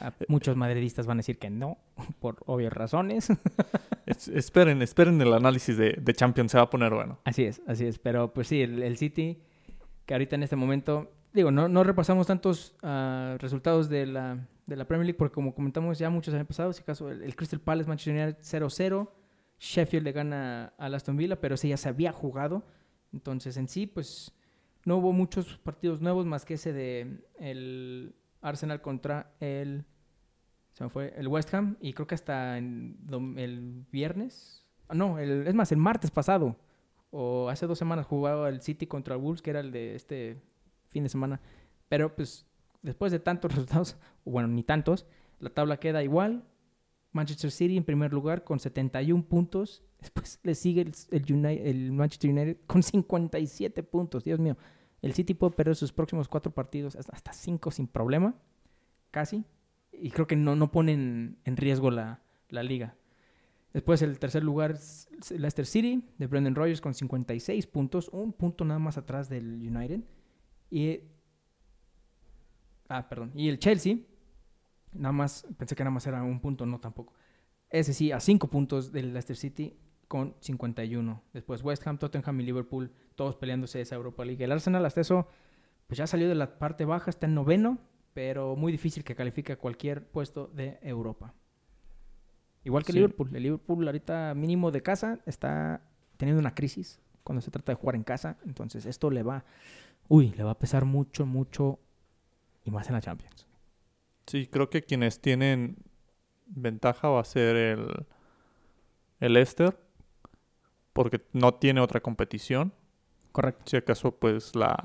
[0.01, 1.79] A- Muchos madridistas van a decir que no,
[2.21, 3.29] por obvias razones.
[4.07, 6.53] Es- esperen, esperen el análisis de, de Champions.
[6.53, 7.19] Se va a poner bueno.
[7.25, 7.99] Así es, así es.
[7.99, 9.43] Pero pues sí, el, el City,
[10.05, 14.77] que ahorita en este momento, digo, no, no repasamos tantos ah, resultados de la, de
[14.77, 17.59] la Premier League, porque como comentamos ya muchos años pasados, si acaso el, el Crystal
[17.61, 19.09] Palace Manchester United 0-0,
[19.59, 22.63] Sheffield le gana al Aston Villa, pero ese ya se había jugado.
[23.13, 24.33] Entonces en sí, pues
[24.87, 29.85] no hubo muchos partidos nuevos más que ese de el Arsenal contra el
[30.73, 32.97] se me fue el West Ham y creo que hasta en
[33.37, 36.57] el viernes, ah, no, el- es más, el martes pasado
[37.11, 40.41] o hace dos semanas jugaba el City contra el Wolves, que era el de este
[40.89, 41.41] fin de semana.
[41.89, 42.47] Pero pues
[42.83, 45.07] después de tantos resultados, bueno, ni tantos,
[45.41, 46.45] la tabla queda igual.
[47.17, 49.83] Manchester City en primer lugar con 71 puntos.
[50.01, 54.23] Después le sigue el, el Uni- el Manchester United con 57 puntos.
[54.25, 54.57] Dios mío.
[55.03, 58.35] El City puede perder sus próximos cuatro partidos hasta, cinco sin problema.
[59.11, 59.45] Casi.
[59.93, 62.97] Y creo que no, no ponen en riesgo la, la liga.
[63.73, 68.65] Después el tercer lugar es Leicester City de Brendan Rodgers con 56 puntos, un punto
[68.65, 70.01] nada más atrás del United.
[72.89, 73.97] Ah, perdón, y el Chelsea
[74.99, 77.15] nada más pensé que nada más era un punto, no tampoco.
[77.71, 79.77] Ese sí a 5 puntos del Leicester City
[80.09, 81.23] con 51.
[81.33, 84.43] Después West Ham, Tottenham y Liverpool todos peleándose esa Europa League.
[84.43, 85.29] El Arsenal hasta eso
[85.87, 87.79] pues ya salió de la parte baja, está en noveno,
[88.13, 91.35] pero muy difícil que califique a cualquier puesto de Europa.
[92.65, 92.99] Igual que Sí.
[92.99, 93.31] Liverpool.
[93.35, 95.83] El Liverpool ahorita mínimo de casa está
[96.17, 98.39] teniendo una crisis cuando se trata de jugar en casa.
[98.45, 99.45] Entonces esto le va,
[100.09, 101.79] uy, le va a pesar mucho, mucho
[102.65, 103.46] y más en la Champions.
[104.27, 105.77] Sí, creo que quienes tienen
[106.47, 108.07] ventaja va a ser el,
[109.21, 109.79] el Leicester,
[110.93, 112.73] porque no tiene otra competición.
[113.33, 113.63] Correcto.
[113.67, 114.77] Si acaso, pues la,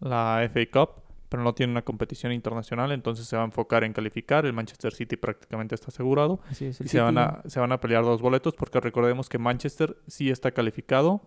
[0.00, 3.92] la FA Cup, pero no tiene una competición internacional, entonces se va a enfocar en
[3.92, 4.46] calificar.
[4.46, 6.40] El Manchester City prácticamente está asegurado.
[6.48, 6.80] Así es.
[6.80, 9.98] el Y se van, a, se van a pelear dos boletos, porque recordemos que Manchester
[10.06, 11.22] sí está calificado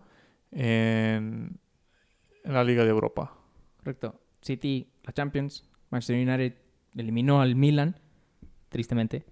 [0.50, 1.60] en,
[2.44, 3.38] en la Liga de Europa.
[3.78, 4.20] Correcto.
[4.40, 5.68] City, la Champions.
[5.90, 6.61] Manchester United
[6.96, 7.96] eliminó al Milan,
[8.68, 9.24] tristemente.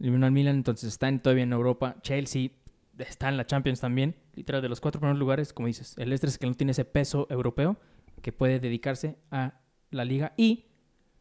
[0.00, 1.96] Eliminó al Milan, entonces está en- todavía en Europa.
[2.02, 2.50] Chelsea
[2.98, 4.14] está en la Champions también.
[4.34, 6.84] Literal, de los cuatro primeros lugares, como dices, el Leicester es que no tiene ese
[6.84, 7.76] peso europeo
[8.22, 10.32] que puede dedicarse a la liga.
[10.36, 10.66] Y,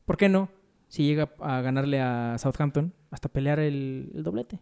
[0.05, 0.49] ¿por qué no?
[0.87, 4.59] Si llega a ganarle a Southampton, hasta pelear el, el doblete.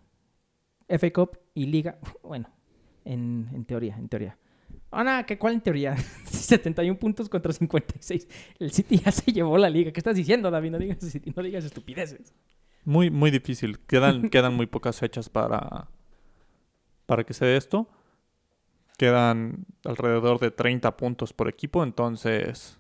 [0.88, 2.50] FA Cup y Liga, bueno,
[3.06, 4.38] en, en teoría, en teoría.
[4.94, 5.96] Ah, nada, ¿qué cuál en teoría?
[6.26, 8.28] 71 puntos contra 56.
[8.60, 9.92] El City ya se llevó la liga.
[9.92, 10.72] ¿Qué estás diciendo, David?
[10.72, 12.34] No digas, City, no digas estupideces.
[12.86, 13.80] Muy, muy difícil.
[13.80, 15.88] Quedan, quedan muy pocas fechas para,
[17.06, 17.88] para que se dé esto.
[18.98, 22.78] Quedan alrededor de 30 puntos por equipo, entonces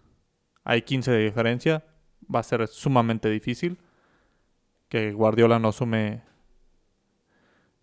[0.63, 1.84] hay 15 de diferencia.
[2.34, 3.78] Va a ser sumamente difícil
[4.89, 6.21] que Guardiola no sume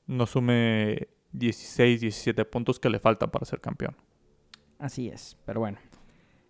[0.07, 3.97] no sume 16, 17 puntos que le faltan para ser campeón.
[4.81, 5.79] Así es, pero bueno.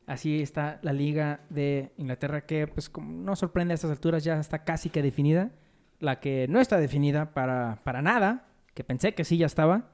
[0.07, 4.41] Así está la liga de Inglaterra que, pues, como no sorprende a estas alturas, ya
[4.41, 5.51] está casi que definida.
[5.99, 9.91] La que no está definida para, para nada, que pensé que sí ya estaba,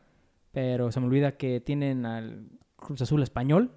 [0.53, 3.73] pero se me olvida que tienen al Cruz Azul Español.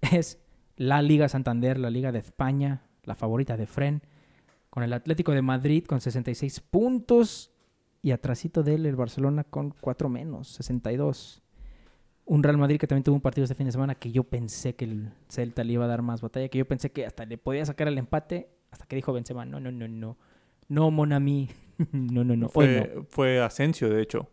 [0.12, 0.38] Es
[0.76, 4.02] la Liga Santander, la Liga de España, la favorita de Fren,
[4.70, 7.52] con el Atlético de Madrid con 66 puntos
[8.02, 11.42] y atrasito de él el Barcelona con 4 menos, 62
[12.30, 14.76] un Real Madrid que también tuvo un partido este fin de semana que yo pensé
[14.76, 17.38] que el Celta le iba a dar más batalla, que yo pensé que hasta le
[17.38, 20.16] podía sacar el empate, hasta que dijo Benzema, no, no, no, no,
[20.68, 21.48] no, Monami,
[21.92, 23.02] no, no, no, fue, no.
[23.08, 24.28] fue Asensio, de hecho.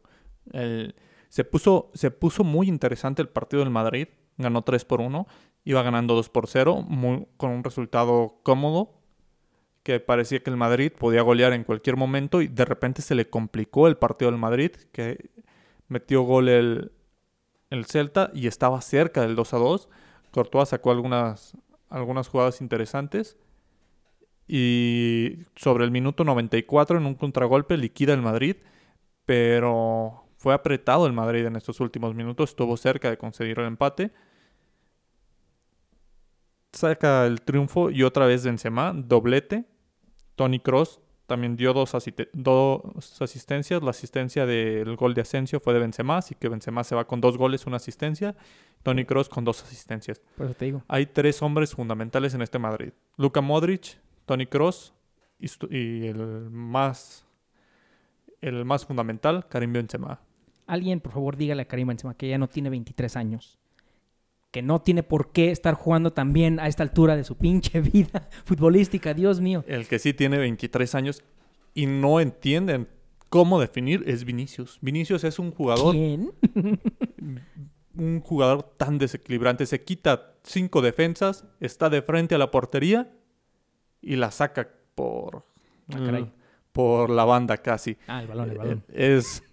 [0.53, 0.93] El-
[1.29, 4.07] se, puso, se puso muy interesante el partido del Madrid.
[4.37, 5.27] Ganó 3 por 1.
[5.65, 6.83] Iba ganando 2 por 0.
[6.87, 8.93] muy- con un resultado cómodo.
[9.83, 12.41] Que parecía que el Madrid podía golear en cualquier momento.
[12.41, 14.71] Y de repente se le complicó el partido del Madrid.
[14.93, 15.31] Que
[15.89, 16.91] metió gol el,
[17.69, 18.31] el Celta.
[18.33, 19.89] Y estaba cerca del 2 a 2.
[20.31, 21.57] Courtois sacó algunas,
[21.89, 23.37] algunas jugadas interesantes.
[24.47, 28.55] y sobre el minuto 94 en un contragolpe liquida el Madrid,
[29.25, 34.13] pero fue apretado el Madrid en estos últimos minutos, estuvo cerca de conseguir el empate.
[36.71, 39.65] Saca el triunfo y otra vez Benzema, doblete.
[40.35, 41.91] Tony Cross también dio dos,
[42.33, 43.83] dos, asistencias.
[43.83, 47.21] La asistencia del gol de Asensio fue de Benzema, así que Benzema se va con
[47.21, 48.35] dos goles, una asistencia.
[48.81, 50.21] Tony Cross con dos asistencias.
[50.37, 50.83] Por eso te digo.
[50.87, 52.93] Hay tres hombres fundamentales en este Madrid.
[53.17, 54.93] Luka Modric, Tony Cross
[55.39, 57.25] y, el más
[58.39, 60.21] el más fundamental, Karim Benzema.
[60.65, 63.59] Alguien, por favor, dígale a Karim Benzema que ya no tiene 23 años.
[64.51, 68.29] Que no tiene por qué estar jugando también a esta altura de su pinche vida
[68.45, 69.63] futbolística, Dios mío.
[69.67, 71.23] El que sí tiene 23 años
[71.73, 72.87] y no entienden
[73.29, 74.79] cómo definir es Vinicius.
[74.81, 75.93] Vinicius es un jugador.
[75.93, 76.31] ¿Quién?
[77.97, 79.65] un jugador tan desequilibrante.
[79.65, 83.11] Se quita cinco defensas, está de frente a la portería
[84.01, 85.45] y la saca por,
[85.93, 86.27] ah,
[86.71, 87.97] por la banda casi.
[88.07, 88.83] Ah, el balón, el balón.
[88.89, 89.43] Eh, es,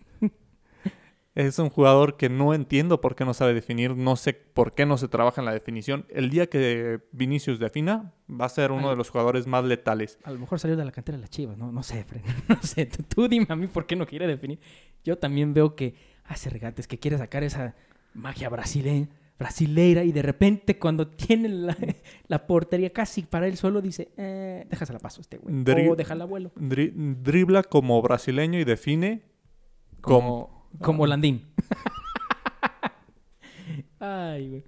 [1.35, 4.87] es un jugador que no entiendo por qué no sabe definir, no sé por qué
[4.87, 6.07] no se trabaja en la definición.
[6.09, 10.19] El día que Vinicius defina, va a ser uno de los jugadores más letales.
[10.23, 12.23] A lo mejor salió de la cantera de las Chivas, no, no sé, Fred.
[12.49, 14.61] No sé, tú, dime a mí por qué no quiere definir.
[15.03, 15.95] Yo también veo que
[16.25, 17.75] hace regates, que quiere sacar esa
[18.15, 21.49] magia brasileña brasileira y de repente cuando tiene
[22.29, 25.89] la, portería casi para él solo dice, eh, déjasela paso este güey.
[25.89, 26.53] o déjala abuelo.
[26.55, 29.23] dribla como brasileño y define
[30.01, 30.21] como...
[30.21, 30.64] Como,
[31.07, 31.53] Landín.
[34.01, 34.65] Ay, güey.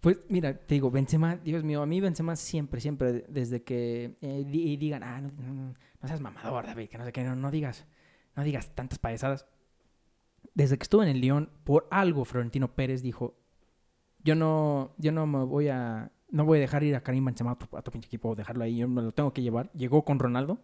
[0.00, 4.76] Pues mira, te digo, Benzema, Dios mío, a mí Benzema siempre, siempre, desde que eh,
[4.78, 5.74] digan, ah, no, no,
[6.06, 7.86] seas mamador, David, que no sé qué, no, no digas,
[8.36, 9.48] no digas tantas payasadas.
[10.54, 13.36] Desde que estuve en el Lyon, por algo Florentino Pérez dijo,
[14.22, 17.58] yo no, yo no me voy a, no voy a dejar ir a Karim Benzema
[17.72, 19.72] a tu, pinche equipo, dejarlo ahí, yo me lo tengo que llevar.
[19.72, 20.60] Llegó con Ronaldo.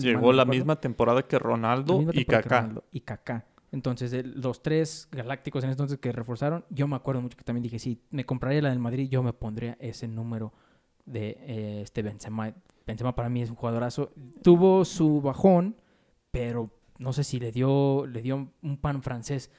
[0.00, 2.70] Llegó la misma temporada que Ronaldo y Kaká.
[2.90, 3.44] y Kaká.
[3.70, 7.62] Entonces, los tres galácticos en ese entonces que reforzaron, yo me acuerdo mucho que también
[7.62, 10.52] dije, si me compraría la del Madrid, yo me pondría ese número
[11.04, 12.54] de eh, este Benzema.
[12.86, 14.12] Benzema para mí es un jugadorazo.
[14.42, 15.76] Tuvo su bajón,
[16.30, 19.50] pero no sé si le dio, le dio un pan francés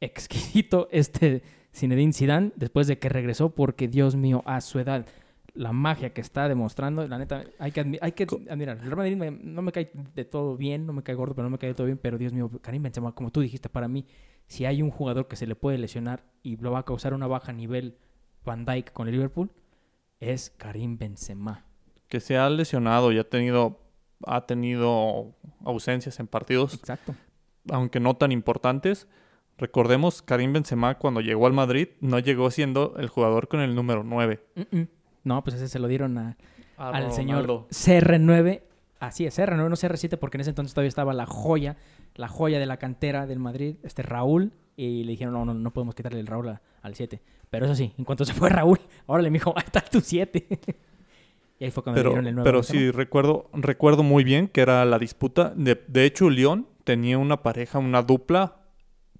[0.00, 1.42] exquisito este
[1.74, 5.06] Zinedine Zidane después de que regresó porque Dios mío a su edad
[5.54, 8.78] la magia que está demostrando, la neta, hay que, hay que admirar.
[8.78, 11.50] El Real Madrid no me cae de todo bien, no me cae gordo, pero no
[11.50, 11.98] me cae de todo bien.
[11.98, 14.06] Pero Dios mío, Karim Benzema, como tú dijiste, para mí,
[14.46, 17.26] si hay un jugador que se le puede lesionar y lo va a causar una
[17.26, 17.96] baja a nivel
[18.44, 19.50] Van Dijk con el Liverpool,
[20.18, 21.64] es Karim Benzema.
[22.08, 23.80] Que se ha lesionado y ha tenido,
[24.26, 25.34] ha tenido
[25.64, 26.74] ausencias en partidos.
[26.74, 27.14] Exacto.
[27.70, 29.08] Aunque no tan importantes.
[29.58, 34.02] Recordemos, Karim Benzema cuando llegó al Madrid no llegó siendo el jugador con el número
[34.02, 34.42] 9.
[35.24, 36.36] No, pues ese se lo dieron a,
[36.76, 38.62] al señor CR9.
[39.00, 41.76] Así es, CR9, no CR7, porque en ese entonces todavía estaba la joya,
[42.16, 45.70] la joya de la cantera del Madrid, este Raúl, y le dijeron, no, no, no
[45.72, 46.48] podemos quitarle el Raúl
[46.82, 47.22] al 7.
[47.48, 50.46] Pero eso sí, en cuanto se fue Raúl, ahora le dijo, ahí está tu 7.
[51.58, 52.48] y ahí fue cuando pero, le dieron el 9.
[52.48, 55.52] Pero sí, recuerdo, recuerdo muy bien que era la disputa.
[55.56, 58.56] De, de hecho, León tenía una pareja, una dupla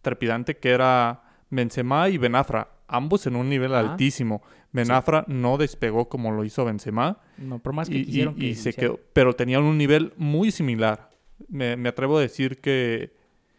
[0.03, 4.43] trepidante que era Benzema y Benafra, ambos en un nivel altísimo.
[4.72, 7.18] Benafra no despegó como lo hizo Benzema.
[7.38, 11.11] No, por más que y, quisieron que se quedó, pero tenían un nivel muy similar.
[11.48, 13.14] Me, atrevo a decir que,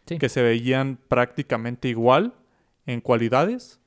[0.06, 2.34] que se veían prácticamente igual
[2.86, 3.80] en cualidades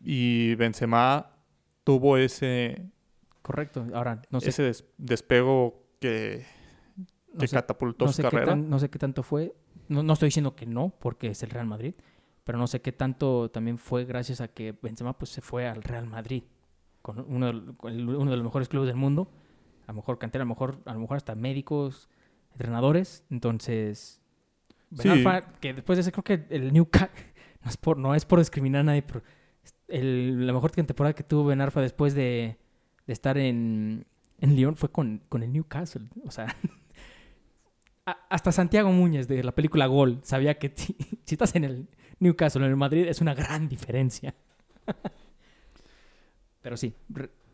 [0.00, 1.30] y Benzema
[1.84, 2.90] tuvo ese
[3.42, 3.86] correcto.
[3.94, 6.44] Ahora no sé ese despego que,
[7.50, 8.56] catapultó su carrera.
[8.56, 9.54] no sé qué tanto fue.
[9.88, 11.94] No, no estoy diciendo que no, porque es el Real Madrid,
[12.44, 15.82] pero no sé qué tanto también fue gracias a que Benzema pues, se fue al
[15.82, 16.42] Real Madrid,
[17.00, 19.28] con uno de, uno de los mejores clubes del mundo,
[19.86, 22.08] a lo mejor cantera, a lo mejor, a lo mejor hasta médicos,
[22.52, 24.20] entrenadores, entonces...
[25.60, 28.80] que después de ese creo que el Newcastle, no es por, no es por discriminar
[28.80, 29.22] a nadie, pero
[29.88, 32.58] el, la mejor temporada que tuvo Ben Arfa después de,
[33.06, 34.06] de estar en,
[34.40, 36.08] en Lyon fue con, con el Newcastle.
[36.24, 36.46] O sea,
[38.04, 40.96] hasta Santiago Muñez de la película Gol sabía que si,
[41.26, 41.88] estás en el
[42.18, 44.34] Newcastle o en el Madrid es una gran diferencia.
[46.62, 46.94] Pero sí,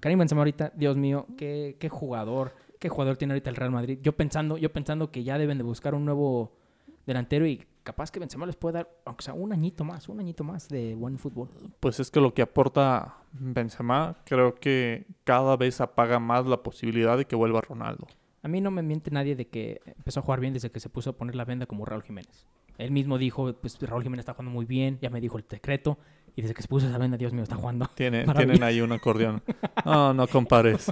[0.01, 3.99] Karim Benzema ahorita, Dios mío, qué, qué, jugador, qué jugador tiene ahorita el Real Madrid.
[4.03, 6.53] Yo pensando, yo pensando que ya deben de buscar un nuevo
[7.07, 10.45] delantero y capaz que Benzema les puede dar, aunque sea un añito más, un añito
[10.45, 11.49] más de buen fútbol.
[11.81, 17.17] Pues es que lo que aporta Benzema creo que cada vez apaga más la posibilidad
[17.17, 18.07] de que vuelva Ronaldo.
[18.49, 20.89] A mí no me miente nadie de que empezó a jugar bien desde que se
[20.89, 22.47] puso a poner la venda como Raúl Jiménez.
[22.79, 25.99] Él mismo dijo, pues Raúl Jiménez está jugando muy bien, ya me dijo el secreto,
[26.35, 27.87] y desde que se puso esa venda, Dios mío, está jugando.
[27.95, 29.43] tienen ahí un acordeón.
[29.85, 30.91] No, no compares.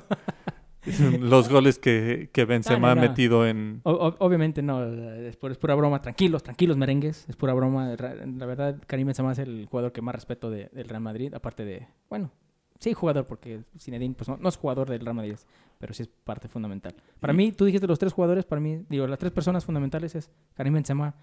[1.19, 3.09] Los goles que, que Benzema No, no, ha no.
[3.11, 3.81] metido en...
[3.83, 6.01] O- o- obviamente no, es, pu- es pura broma.
[6.01, 7.97] Tranquilos, tranquilos merengues, es pura broma.
[7.97, 11.65] La verdad, Karim Benzema es el jugador que más respeto de- del Real Madrid, aparte
[11.65, 12.31] de, bueno,
[12.79, 15.35] sí jugador, porque Zinedine pues no, no es jugador del Real Madrid,
[15.79, 16.95] pero sí es parte fundamental.
[17.21, 20.31] Para mí, tú dijiste los tres jugadores, para mí, digo, las tres personas fundamentales es
[20.55, 21.15] Karim Benzema,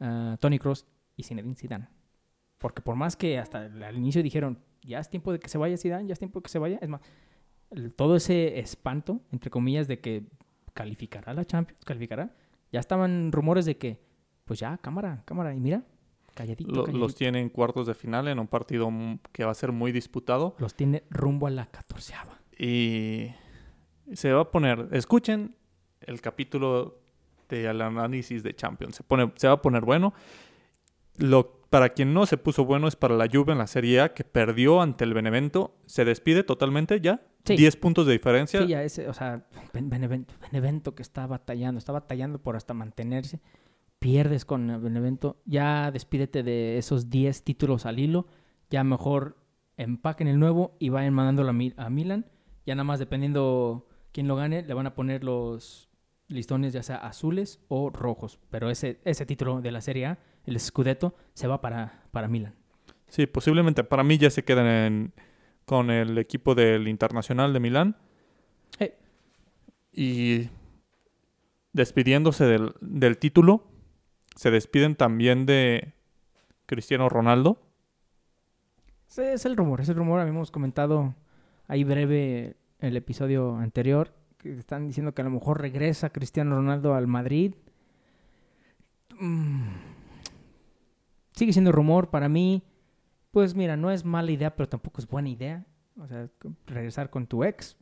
[0.00, 0.86] ah, Tony Kroos
[1.16, 1.88] y Zinedine Zidane.
[2.58, 5.58] Porque por más que hasta el- al inicio dijeron, ya es tiempo de que se
[5.58, 7.00] vaya Zidane, ya es tiempo de que se vaya, es más,
[7.70, 10.24] el- todo ese espanto, entre comillas, de que
[10.72, 12.34] calificará la Champions, calificará,
[12.72, 14.00] ya estaban rumores de que,
[14.44, 15.84] pues ya, cámara, cámara, y mira,
[16.34, 16.98] calladito, calladito.
[16.98, 18.90] los tiene en cuartos de final en un partido
[19.30, 20.56] que va a ser muy disputado.
[20.58, 22.40] Los tiene rumbo a la catorceava.
[22.58, 23.28] Y
[24.12, 24.88] se va a poner...
[24.92, 25.54] Escuchen
[26.00, 26.98] el capítulo
[27.48, 28.96] del análisis de Champions.
[28.96, 30.12] Se, pone, se va a poner bueno.
[31.16, 34.14] Lo, para quien no se puso bueno es para la Juve en la Serie A,
[34.14, 35.76] que perdió ante el Benevento.
[35.86, 37.22] Se despide totalmente ya.
[37.44, 37.56] Sí.
[37.56, 38.60] 10 puntos de diferencia.
[38.62, 42.72] Sí, ya ese, o sea, Ben- Benevento, Benevento que está batallando, está batallando por hasta
[42.72, 43.40] mantenerse.
[43.98, 48.26] Pierdes con el Benevento, ya despídete de esos 10 títulos al hilo,
[48.70, 49.36] ya mejor
[49.76, 52.26] empaquen el nuevo y vayan mandándolo a Milan.
[52.66, 55.90] Ya nada más dependiendo quién lo gane, le van a poner los
[56.28, 58.38] listones ya sea azules o rojos.
[58.48, 62.54] Pero ese, ese título de la Serie A, el Scudetto, se va para, para Milan.
[63.08, 65.12] Sí, posiblemente para mí ya se quedan en-
[65.66, 67.96] con el equipo del Internacional de Milán.
[68.78, 68.96] Eh.
[69.92, 70.48] Y
[71.72, 73.64] despidiéndose del, del título,
[74.36, 75.92] se despiden también de
[76.66, 77.60] Cristiano Ronaldo.
[79.08, 80.20] Sí, es el rumor, es el rumor.
[80.20, 81.14] Habíamos comentado
[81.66, 84.14] ahí breve el episodio anterior.
[84.38, 87.54] Que están diciendo que a lo mejor regresa Cristiano Ronaldo al Madrid.
[89.18, 89.68] Mm.
[91.32, 92.62] Sigue siendo rumor para mí.
[93.30, 95.66] Pues mira, no es mala idea, pero tampoco es buena idea.
[95.98, 96.28] O sea,
[96.66, 97.76] regresar con tu ex.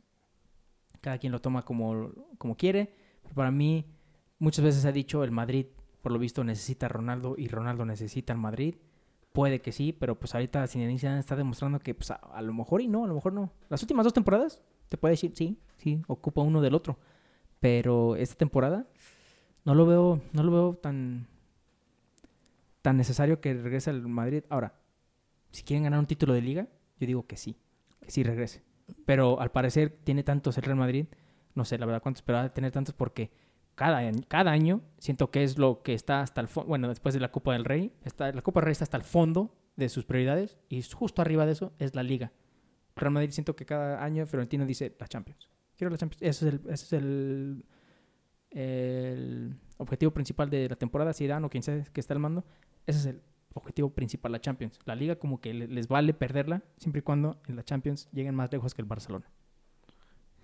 [1.01, 2.95] Cada quien lo toma como, como quiere.
[3.23, 3.85] Pero para mí,
[4.39, 5.67] muchas veces ha dicho el Madrid,
[6.01, 8.75] por lo visto, necesita Ronaldo y Ronaldo necesita al Madrid.
[9.31, 12.81] Puede que sí, pero pues ahorita Zinedine Zidane está demostrando que pues, a lo mejor
[12.81, 13.51] y no, a lo mejor no.
[13.69, 14.61] Las últimas dos temporadas
[14.93, 16.99] te puede decir sí, sí, ocupa uno del otro.
[17.59, 18.85] Pero esta temporada
[19.65, 21.25] no lo veo, no lo veo tan
[22.83, 24.43] tan necesario que regrese al Madrid.
[24.49, 24.75] Ahora,
[25.49, 26.67] si quieren ganar un título de liga,
[26.99, 27.57] yo digo que sí,
[28.01, 28.61] que sí regrese.
[29.03, 31.07] Pero al parecer tiene tantos el Real Madrid,
[31.55, 33.31] no sé la verdad cuántos, pero va a tener tantos porque
[33.73, 37.19] cada cada año siento que es lo que está hasta el fondo, bueno, después de
[37.19, 40.05] la Copa del Rey, está, la Copa del Rey está hasta el fondo de sus
[40.05, 42.31] prioridades y justo arriba de eso es la liga.
[42.95, 45.49] Real Madrid siento que cada año Florentino dice la Champions.
[45.77, 46.21] Quiero la Champions.
[46.21, 47.65] Ese es el, ese es el,
[48.51, 52.43] el objetivo principal de la temporada, Zidane o quien sea que está al mando.
[52.85, 53.21] Ese es el
[53.55, 54.79] objetivo principal, la Champions.
[54.85, 58.35] La liga como que le- les vale perderla siempre y cuando en la Champions lleguen
[58.35, 59.25] más lejos que el Barcelona.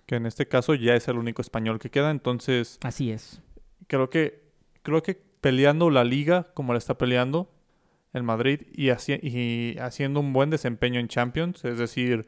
[0.06, 2.10] que en este caso ya es el único español que queda.
[2.10, 3.40] Entonces, Así es.
[3.86, 4.42] creo que,
[4.82, 7.48] creo que peleando la liga como la está peleando
[8.12, 12.26] el Madrid y, haci- y haciendo un buen desempeño en Champions, es decir,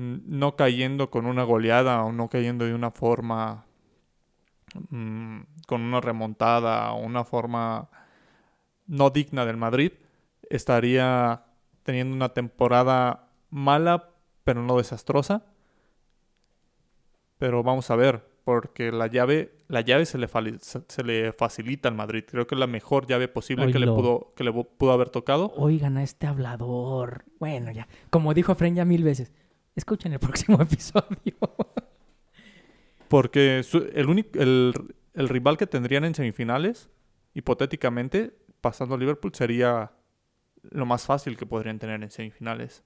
[0.00, 3.66] no cayendo con una goleada o no cayendo de una forma
[4.90, 7.90] mm, con una remontada o una forma
[8.86, 9.92] no digna del Madrid,
[10.48, 11.44] estaría
[11.82, 14.10] teniendo una temporada mala
[14.44, 15.44] pero no desastrosa.
[17.38, 20.28] Pero vamos a ver, porque la llave, la llave se le,
[20.58, 22.24] se le facilita al Madrid.
[22.26, 25.52] Creo que es la mejor llave posible que le, pudo, que le pudo haber tocado.
[25.56, 27.24] Oigan a este hablador.
[27.38, 27.86] Bueno, ya.
[28.10, 29.32] Como dijo Fren ya mil veces.
[29.76, 31.34] Escuchen el próximo episodio.
[33.08, 34.72] Porque su- el, único, el,
[35.14, 36.88] el rival que tendrían en semifinales,
[37.34, 39.92] hipotéticamente, pasando a Liverpool, sería
[40.62, 42.84] lo más fácil que podrían tener en semifinales.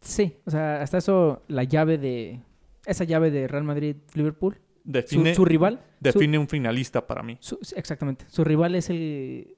[0.00, 2.40] sí, o sea, hasta eso, la llave de.
[2.86, 4.54] Esa llave de Real Madrid-Liverpool.
[4.54, 4.60] Su,
[4.92, 5.80] Define, su rival.
[5.98, 7.36] su- define un finalista para mí.
[7.40, 8.24] su- exactamente.
[8.28, 9.56] Su rival es el.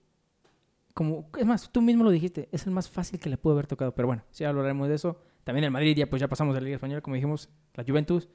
[0.92, 3.68] Como, es más, tú mismo lo dijiste, es el más fácil que le pudo haber
[3.68, 3.94] tocado.
[3.94, 5.22] Pero bueno, sí hablaremos de eso.
[5.44, 8.28] También el Madrid, ya pues ya pasamos de la Liga Española, como dijimos, la Juventus.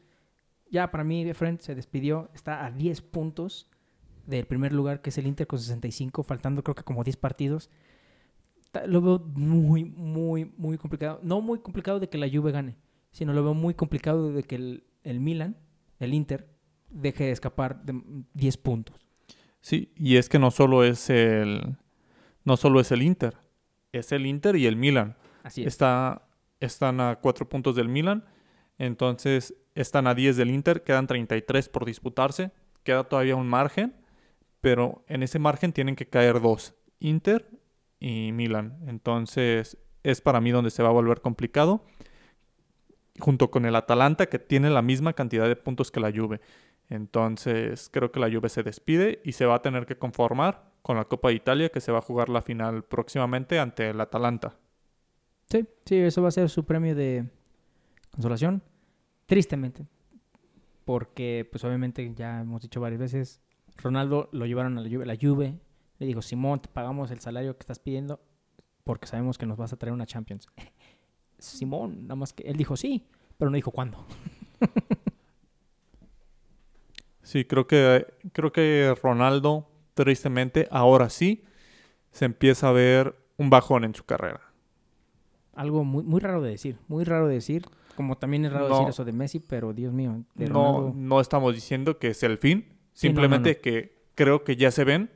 [0.69, 3.69] Ya para mí, Friend se despidió, está a 10 puntos
[4.25, 7.69] del primer lugar, que es el Inter con 65, faltando creo que como 10 partidos.
[8.87, 11.19] Lo veo muy, muy, muy complicado.
[11.23, 12.75] No muy complicado de que la Juve gane,
[13.11, 15.55] sino lo veo muy complicado de que el, el Milan,
[15.99, 16.49] el Inter,
[16.89, 18.01] deje de escapar de
[18.33, 18.95] 10 puntos.
[19.61, 21.77] Sí, y es que no solo es el
[22.43, 23.37] no solo es el Inter,
[23.91, 25.15] es el Inter y el Milan.
[25.43, 25.67] Así es.
[25.67, 26.24] Está,
[26.59, 28.25] están a cuatro puntos del Milan,
[28.77, 32.51] entonces están a 10 del Inter, quedan 33 por disputarse,
[32.83, 33.95] queda todavía un margen,
[34.61, 37.49] pero en ese margen tienen que caer dos, Inter
[37.99, 38.79] y Milan.
[38.87, 41.85] Entonces es para mí donde se va a volver complicado.
[43.19, 46.41] junto con el Atalanta que tiene la misma cantidad de puntos que la Juve.
[46.89, 50.97] Entonces creo que la Juve se despide y se va a tener que conformar con
[50.97, 54.57] la Copa de Italia que se va a jugar la final próximamente ante el Atalanta.
[55.49, 57.25] Sí, sí, eso va a ser su premio de
[58.11, 58.61] consolación.
[59.25, 59.85] Tristemente.
[60.85, 63.41] Porque, pues obviamente, ya hemos dicho varias veces,
[63.77, 65.59] Ronaldo lo llevaron a la Juve, la Juve
[65.97, 68.19] le dijo, Simón, te pagamos el salario que estás pidiendo
[68.85, 70.47] porque sabemos que nos vas a traer una Champions.
[71.39, 73.05] Simón, nada más que él dijo sí,
[73.37, 74.05] pero no dijo cuándo.
[77.23, 81.43] sí, creo que, creo que Ronaldo, tristemente, ahora sí,
[82.11, 84.44] se empieza a ver un bajón en su carrera.
[85.55, 87.65] Algo muy, muy raro de decir, muy raro de decir.
[87.95, 90.23] Como también es raro decir eso de Messi, pero Dios mío.
[90.35, 95.11] no, no estamos diciendo que es el fin, simplemente que creo que ya se ven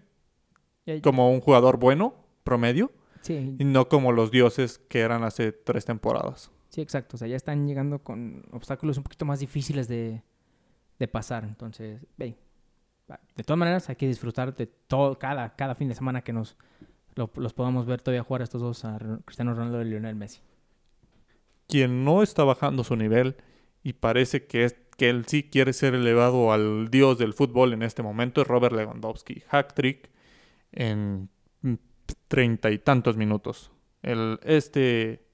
[1.04, 2.14] como un jugador bueno,
[2.44, 2.92] promedio,
[3.28, 6.52] y no como los dioses que eran hace tres temporadas.
[6.70, 7.16] Sí, exacto.
[7.16, 10.22] O sea, ya están llegando con obstáculos un poquito más difíciles de,
[11.12, 11.44] pasar.
[11.44, 12.38] Entonces, ve,
[13.36, 16.58] de todas maneras hay que disfrutar de todo, cada, cada fin de semana que nos
[17.36, 20.42] los podamos ver todavía jugar a estos dos, a Cristiano Ronaldo y Lionel Messi.
[21.68, 23.36] Quien no está bajando su nivel
[23.84, 27.84] y parece que, es, que él sí quiere ser elevado al dios del fútbol en
[27.84, 29.44] este momento es Robert Lewandowski.
[29.48, 30.10] Hack trick
[30.72, 31.30] en
[32.28, 33.72] treinta y tantos minutos.
[34.02, 35.26] El, este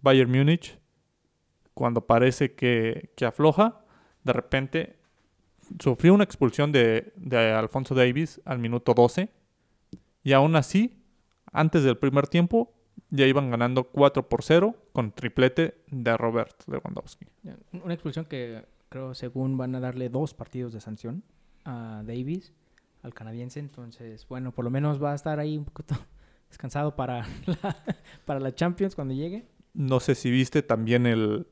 [0.00, 0.78] Bayern Múnich,
[1.74, 3.84] cuando parece que, afloja,
[4.24, 4.98] de repente
[5.78, 9.28] sufrió una expulsión de, de, Alfonso Davis al minuto 12
[10.22, 11.02] y aún así,
[11.52, 12.74] antes del primer tiempo,
[13.10, 17.26] ya iban ganando 4 por 0 con triplete de Robert Lewandowski.
[17.72, 21.22] Una expulsión que creo según van a darle dos partidos de sanción
[21.64, 22.52] a Davis
[23.02, 23.60] al canadiense.
[23.60, 25.94] Entonces, bueno, por lo menos va a estar ahí un poquito
[26.48, 27.76] descansado para la,
[28.24, 29.46] para la Champions cuando llegue.
[29.74, 31.46] No sé si viste también el,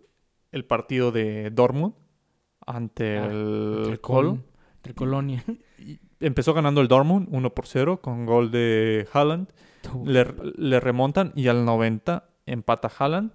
[0.68, 1.94] partido de Dortmund
[2.66, 4.42] ante ah, el, Col.
[4.82, 5.44] El Colonia.
[6.20, 9.48] Empezó ganando el Dortmund 1 por 0 con gol de Haaland.
[10.04, 13.32] Le, le, remontan y al 90 empata Haaland.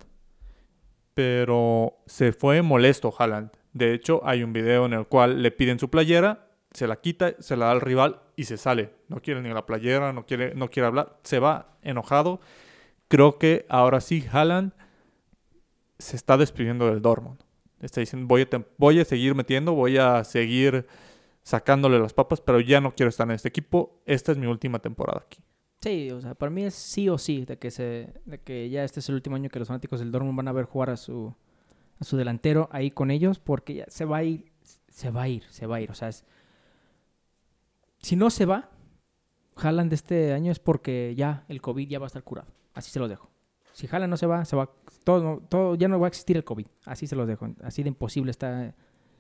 [1.13, 3.51] Pero se fue molesto Haaland.
[3.73, 7.33] De hecho, hay un video en el cual le piden su playera se la quita,
[7.39, 8.93] se la da al rival y se sale.
[9.07, 12.39] No quiere ni la playera, no quiere, no quiere hablar, se va enojado.
[13.07, 14.71] Creo que ahora sí Haaland
[15.99, 17.39] se está despidiendo del Dortmund.
[17.81, 20.87] Está diciendo, voy a, voy a seguir metiendo, voy a seguir
[21.43, 24.01] sacándole las papas, pero ya no quiero estar en este equipo.
[24.05, 25.43] Esta es mi última temporada aquí.
[25.81, 28.83] Sí, o sea, para mí es sí o sí de que, se, de que ya
[28.83, 30.97] este es el último año que los fanáticos del Dortmund van a ver jugar a
[30.97, 31.33] su,
[31.99, 34.51] a su delantero ahí con ellos, porque ya se va a ir,
[34.89, 35.89] se va a ir, se va a ir.
[35.89, 36.23] O sea, es,
[37.97, 38.69] si no se va,
[39.55, 42.47] de este año es porque ya el COVID ya va a estar curado.
[42.73, 43.29] Así se los dejo.
[43.73, 44.69] Si Haaland no se va, se va
[45.03, 46.65] todo, todo, ya no va a existir el COVID.
[46.85, 47.47] Así se los dejo.
[47.63, 48.75] Así de imposible está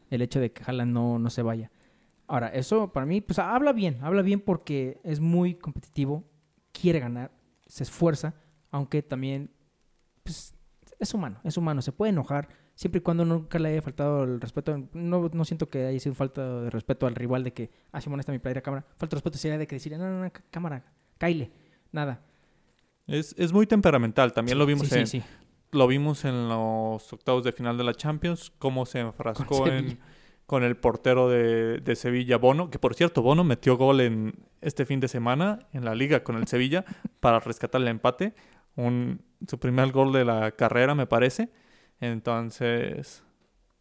[0.09, 1.71] el hecho de que Haaland no, no se vaya.
[2.31, 6.23] Ahora, eso para mí, pues habla bien, habla bien porque es muy competitivo,
[6.71, 7.29] quiere ganar,
[7.67, 8.35] se esfuerza,
[8.69, 9.51] aunque también
[10.23, 10.55] pues,
[10.97, 14.39] es humano, es humano, se puede enojar, siempre y cuando nunca le haya faltado el
[14.39, 14.87] respeto.
[14.93, 18.21] No, no siento que haya sido falta de respeto al rival de que, ah, Simón,
[18.21, 18.85] está mi playera cámara.
[18.95, 20.85] Falta de respeto sería de que decir, no, no, no, cámara,
[21.17, 21.51] caile,
[21.91, 22.23] nada.
[23.07, 25.21] Es, es muy temperamental, también lo vimos en...
[25.73, 29.99] Lo vimos en los octavos de final de la Champions, cómo se enfrascó en,
[30.51, 34.99] con el portero de, Sevilla, Bono, que por cierto, Bono metió gol en este fin
[34.99, 36.83] de semana en la liga con el Sevilla
[37.21, 38.33] para rescatar el empate.
[38.75, 41.47] Un, su primer gol de la carrera, me parece.
[42.01, 43.23] Entonces,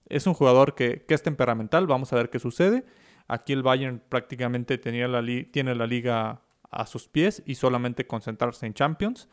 [0.09, 1.89] es un jugador que, es temperamental.
[1.89, 2.85] Vamos a ver qué sucede.
[3.27, 8.65] Aquí el Bayern prácticamente tenía la tiene la liga a sus pies y solamente concentrarse
[8.65, 9.29] en Champions.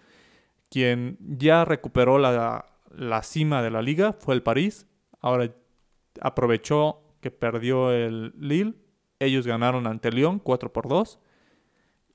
[0.72, 4.88] Quien ya recuperó la cima de la liga fue el París.
[5.22, 5.54] Ahora
[6.20, 8.76] aprovechó que perdió el Lille.
[9.20, 11.20] Ellos ganaron ante Lyon 4 por 2.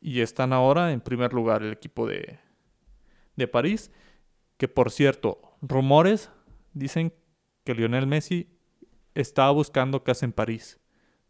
[0.00, 2.38] Y están ahora en primer lugar el equipo de,
[3.36, 3.90] de París.
[4.56, 6.30] Que por cierto, rumores
[6.72, 7.12] dicen
[7.64, 8.48] que Lionel Messi
[9.14, 10.80] está buscando casa en París.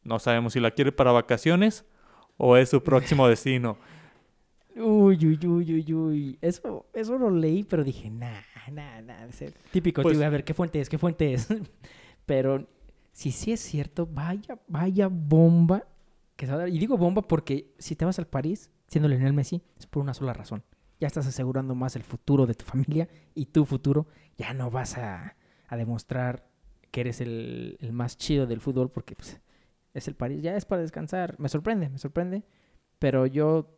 [0.02, 1.84] No sabemos si la quiere para vacaciones
[2.36, 3.78] o es su próximo destino.
[4.74, 6.38] Uy, uy, uy, uy, uy.
[6.40, 9.26] Eso, eso lo leí, pero dije, nah, nah, nah.
[9.70, 10.88] Típico, pues, a ver, ¿qué fuente es?
[10.88, 11.48] ¿Qué fuente es?
[12.26, 12.66] pero
[13.12, 15.86] si sí es cierto, vaya, vaya bomba.
[16.36, 20.02] Que y digo bomba porque si te vas al París, siendo Lionel Messi, es por
[20.02, 20.64] una sola razón
[21.02, 24.06] ya estás asegurando más el futuro de tu familia y tu futuro.
[24.38, 25.36] Ya no vas a,
[25.72, 26.48] demostrar
[26.92, 29.40] que eres el, más chido del fútbol porque pues,
[29.94, 30.42] es el París.
[30.42, 31.34] Ya es para descansar.
[31.40, 32.44] Me sorprende, me sorprende.
[33.00, 33.76] Pero yo,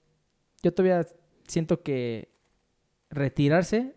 [0.63, 1.07] yo todavía
[1.49, 2.29] siento que
[3.09, 3.95] retirarse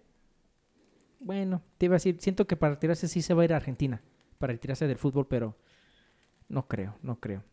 [1.19, 3.57] bueno, te iba a decir, siento que para retirarse sí se va a ir a
[3.57, 4.03] Argentina,
[4.37, 5.57] para retirarse del fútbol, pero
[6.49, 7.43] no creo, no creo.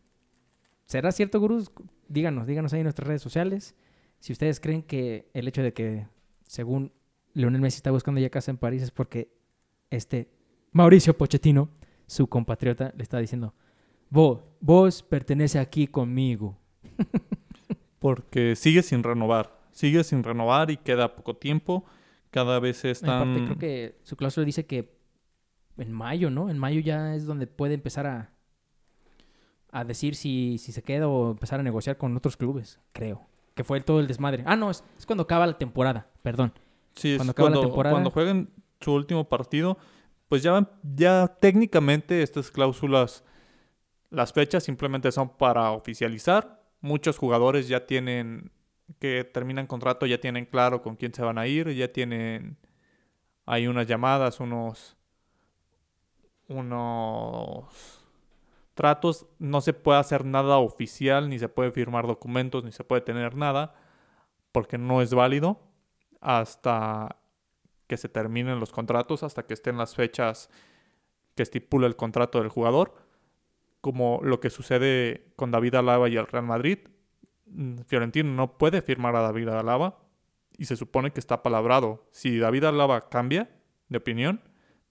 [0.85, 1.71] ¿Será cierto, gurús?
[2.07, 3.75] Díganos, díganos ahí en nuestras redes sociales.
[4.19, 6.07] Si ustedes creen que el hecho de que,
[6.47, 6.91] según
[7.33, 9.31] Leonel Messi está buscando ya casa en París, es porque
[9.89, 10.29] este
[10.71, 11.69] Mauricio Pochettino,
[12.05, 13.53] su compatriota, le está diciendo,
[14.09, 16.57] vos, vos pertenece aquí conmigo.
[17.99, 19.59] Porque sigue sin renovar.
[19.71, 21.85] Sigue sin renovar y queda poco tiempo.
[22.29, 23.45] Cada vez Aparte, están...
[23.45, 24.94] creo que su cláusula dice que
[25.77, 26.49] en mayo, ¿no?
[26.49, 28.29] En mayo ya es donde puede empezar a,
[29.71, 33.21] a decir si, si se queda o empezar a negociar con otros clubes, creo.
[33.55, 34.43] Que fue todo el desmadre.
[34.45, 36.53] Ah, no, es, es cuando acaba la temporada, perdón.
[36.95, 37.93] Sí, es Cuando acaba la temporada.
[37.93, 38.49] cuando jueguen
[38.79, 39.77] su último partido,
[40.27, 43.23] pues ya, ya técnicamente estas cláusulas,
[44.09, 46.61] las fechas simplemente son para oficializar.
[46.81, 48.51] Muchos jugadores ya tienen,
[48.99, 52.57] que terminan contrato, ya tienen claro con quién se van a ir, ya tienen,
[53.45, 54.94] hay unas llamadas, unos,
[56.47, 58.05] unos
[58.73, 59.25] tratos.
[59.39, 63.35] No se puede hacer nada oficial, ni se puede firmar documentos, ni se puede tener
[63.35, 63.73] nada,
[64.51, 65.59] porque no es válido
[66.21, 67.17] hasta
[67.87, 70.49] que se terminen los contratos, hasta que estén las fechas
[71.35, 72.95] que estipula el contrato del jugador,
[73.81, 76.79] como lo que sucede con David Alaba y el Real Madrid.
[77.45, 79.99] Mm, Fiorentino no puede firmar a David Alaba
[80.57, 82.07] y se supone que está palabrado.
[82.11, 83.49] Si David Alaba cambia
[83.89, 84.41] de opinión,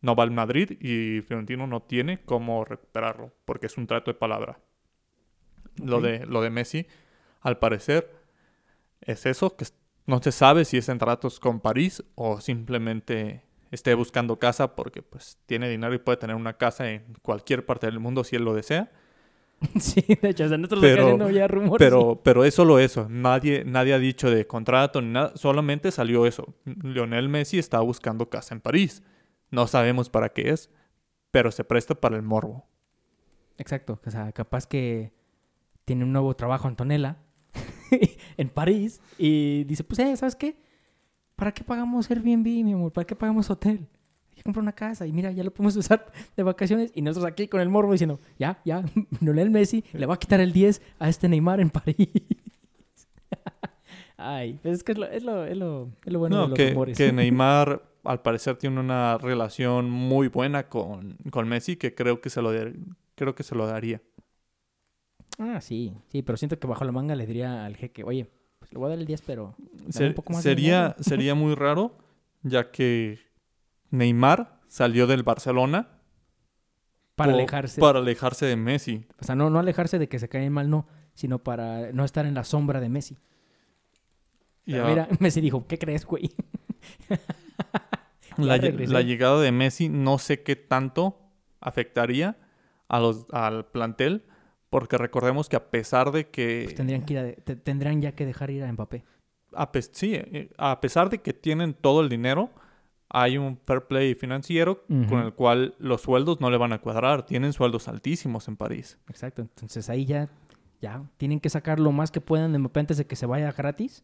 [0.04, 4.18] no va al Madrid y Fiorentino no tiene cómo recuperarlo, porque es un trato de
[4.18, 4.60] palabra.
[5.82, 6.86] Lo, de, lo de Messi,
[7.40, 8.14] al parecer,
[9.00, 9.64] es eso, que
[10.06, 15.00] no se sabe si es en tratos con París o simplemente esté buscando casa porque
[15.00, 18.44] pues tiene dinero y puede tener una casa en cualquier parte del mundo si él
[18.44, 18.92] lo desea.
[19.80, 21.78] sí, de hecho, nosotros Pero- no había rumores.
[21.78, 23.06] Pero, pero es solo eso.
[23.08, 25.32] Nadie, nadie ha dicho de contrato ni nada.
[25.34, 26.54] Solamente salió eso.
[26.66, 29.02] Lionel Messi está buscando casa en París.
[29.54, 30.68] No sabemos para qué es,
[31.30, 32.66] pero se presta para el morbo.
[33.56, 35.12] Exacto, o sea, capaz que
[35.84, 37.18] tiene un nuevo trabajo Antonella
[38.36, 40.56] en París y dice, pues, eh, ¿sabes qué?
[41.36, 42.92] ¿Para qué pagamos Airbnb, mi amor?
[42.92, 43.86] ¿Para qué pagamos hotel?
[44.30, 47.30] Hay que comprar una casa y mira, ya lo podemos usar de vacaciones y nosotros
[47.30, 48.82] aquí con el morbo diciendo, ya, ya,
[49.20, 52.08] Lionel Messi le va a quitar el 10 a este Neymar en París.
[54.16, 56.48] Ay, pues es que es lo, es lo, es lo, es lo bueno de no,
[56.48, 61.94] los que, que Neymar al parecer tiene una relación muy buena con, con Messi que
[61.94, 62.74] creo que se lo de-
[63.14, 64.00] creo que se lo daría.
[65.38, 68.30] Ah, sí, sí, pero siento que bajo la manga le diría al jeque, oye,
[68.60, 71.98] pues le voy a dar el 10, pero un poco más sería, sería muy raro,
[72.42, 73.18] ya que
[73.90, 75.88] Neymar salió del Barcelona
[77.16, 77.80] para alejarse.
[77.80, 79.06] para alejarse de Messi.
[79.20, 82.26] O sea, no, no alejarse de que se caen mal, no, sino para no estar
[82.26, 83.16] en la sombra de Messi.
[84.64, 86.30] Pero mira, Messi dijo, ¿qué crees, güey?
[88.38, 91.18] la, llegada de Messi no sé qué tanto
[91.60, 92.36] afectaría
[92.88, 94.24] a los, al plantel,
[94.70, 96.62] porque recordemos que a pesar de que...
[96.64, 99.04] Pues tendrían, que ir a te- tendrían ya que dejar ir a Mbappé.
[99.52, 102.50] a, sí, eh, a pesar de que tienen todo el dinero,
[103.08, 107.24] hay un fair play financiero con el cual los sueldos no le van a cuadrar.
[107.24, 108.98] Tienen sueldos altísimos en París.
[109.08, 109.42] Exacto.
[109.42, 110.28] Entonces ahí ya,
[110.80, 113.52] ya tienen que sacar lo más que puedan de Mbappé antes de que se vaya
[113.52, 114.02] gratis.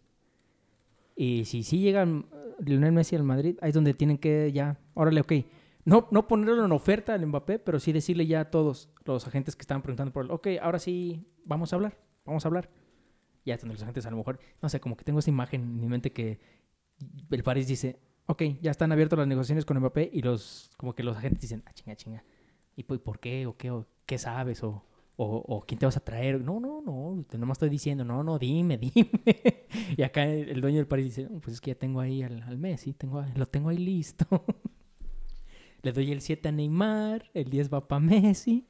[1.17, 4.79] Y si sí llegan eh, Lionel Messi al Madrid, ahí es donde tienen que ya,
[4.95, 5.33] órale, ok.
[5.85, 9.57] No, no ponerlo en oferta al Mbappé, pero sí decirle ya a todos los agentes
[9.57, 12.71] que estaban preguntando por él, ok, ahora sí, vamos a hablar, vamos a hablar.
[13.47, 15.81] Ya donde los agentes a lo mejor, no sé, como que tengo esa imagen en
[15.81, 16.39] mi mente que
[17.31, 21.03] el París dice, ok, ya están abiertas las negociaciones con Mbappé y los, como que
[21.03, 22.25] los agentes dicen, ah, chinga, chinga.
[22.77, 23.47] ¿Y pues, por qué?
[23.47, 23.71] ¿O qué?
[23.71, 24.63] ¿O qué sabes?
[24.63, 24.85] ¿O,
[25.23, 26.41] o, o quién te vas a traer?
[26.41, 29.11] No, no, no, nomás estoy diciendo, no, no, dime, dime.
[29.97, 32.43] y acá el, dueño del París dice, "No, pues es que ya tengo ahí al,
[32.43, 34.27] al Messi, tengo, lo tengo ahí listo.
[35.83, 38.67] Le doy el 7 a Neymar, el 10 va para Messi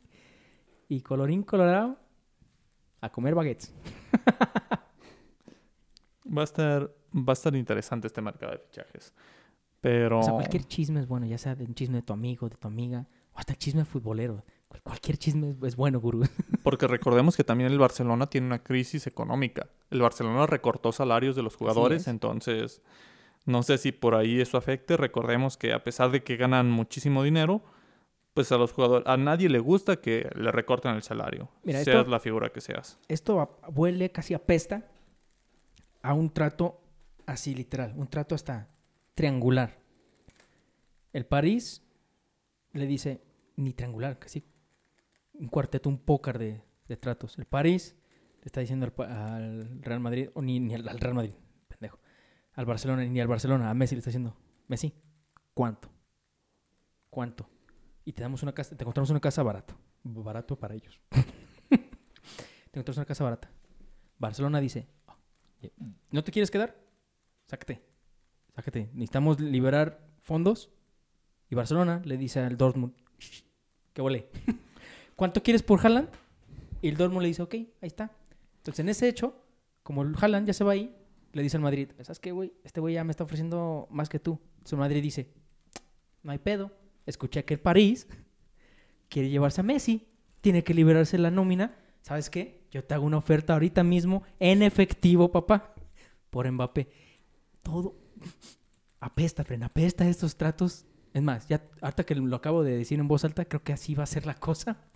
[0.88, 1.98] y colorín colorado
[3.00, 3.72] a comer baguettes.
[6.26, 9.12] Va a estar, va a estar interesante este mercado de fichajes.
[9.80, 12.48] Pero O sea, cualquier chisme es bueno, ya sea de un chisme de tu amigo,
[12.48, 14.44] de tu amiga, o hasta chisme futbolero.
[14.70, 16.22] Cual- Cualquier chisme es, bueno, gurú.
[16.62, 19.68] porque recordemos que también el Barcelona tiene una crisis económica.
[19.90, 22.08] El Barcelona recortó salarios de los jugadores, es.
[22.08, 22.80] entonces
[23.46, 24.96] no sé si por ahí eso afecte.
[24.96, 27.62] Recordemos que a pesar de que ganan muchísimo dinero,
[28.34, 31.96] pues a los jugadores, a nadie le gusta que le recorten el salario, Mira, seas
[31.98, 32.98] esto- la figura que seas.
[33.08, 34.86] esto huele casi apesta
[36.02, 36.80] a un trato
[37.26, 38.68] así literal, un trato hasta
[39.14, 39.78] triangular.
[41.12, 41.82] El París
[42.72, 43.20] le dice,
[43.56, 44.44] ni triangular, casi
[45.40, 47.38] un cuarteto, un pócar de, de tratos.
[47.38, 47.96] El París
[48.40, 51.32] le está diciendo al, Real Madrid, ni, ni al, al Real Madrid,
[51.66, 51.98] pendejo,
[52.52, 54.36] al Barcelona, ni al Barcelona, a Messi le está diciendo,
[54.68, 54.94] Messi,
[55.54, 55.90] ¿cuánto?
[57.08, 57.48] ¿Cuánto?
[58.04, 59.74] Y te damos una casa, te encontramos una casa barato.
[60.02, 61.00] Barato para ellos.
[61.68, 61.76] te
[62.72, 63.50] encontramos una casa barata.
[64.18, 65.16] Barcelona dice, "Ah,
[66.10, 66.76] ¿no te quieres quedar?
[67.46, 67.82] Sácate.
[68.54, 68.90] Sácate.
[68.92, 70.70] Necesitamos liberar fondos.
[71.50, 73.42] Y Barcelona le dice al Dortmund, "Shh,
[73.92, 74.30] que vole.
[75.20, 76.08] ¿Cuánto quieres por Haaland?
[76.80, 78.10] Y el Dortmund le dice, ok, ahí está.
[78.56, 79.36] Entonces, en ese hecho,
[79.82, 80.96] como el Haaland ya se va ahí,
[81.34, 82.54] le dice al Madrid, ¿sabes qué, güey?
[82.64, 84.40] Este güey ya me está ofreciendo más que tú.
[84.64, 85.30] Su Madrid dice,
[86.22, 86.72] no hay pedo.
[87.04, 88.06] Escuché que el París
[89.10, 90.08] quiere llevarse a Messi.
[90.40, 91.76] Tiene que liberarse la nómina.
[92.00, 92.62] ¿Sabes qué?
[92.70, 95.74] Yo te hago una oferta ahorita mismo en efectivo, papá.
[96.30, 96.88] Por Mbappé.
[97.62, 97.94] Todo
[99.00, 99.64] apesta, Fren.
[99.64, 100.86] Apesta estos tratos.
[101.12, 103.94] Es más, ya ahorita que lo acabo de decir en voz alta, creo que así
[103.94, 104.86] va a ser la cosa.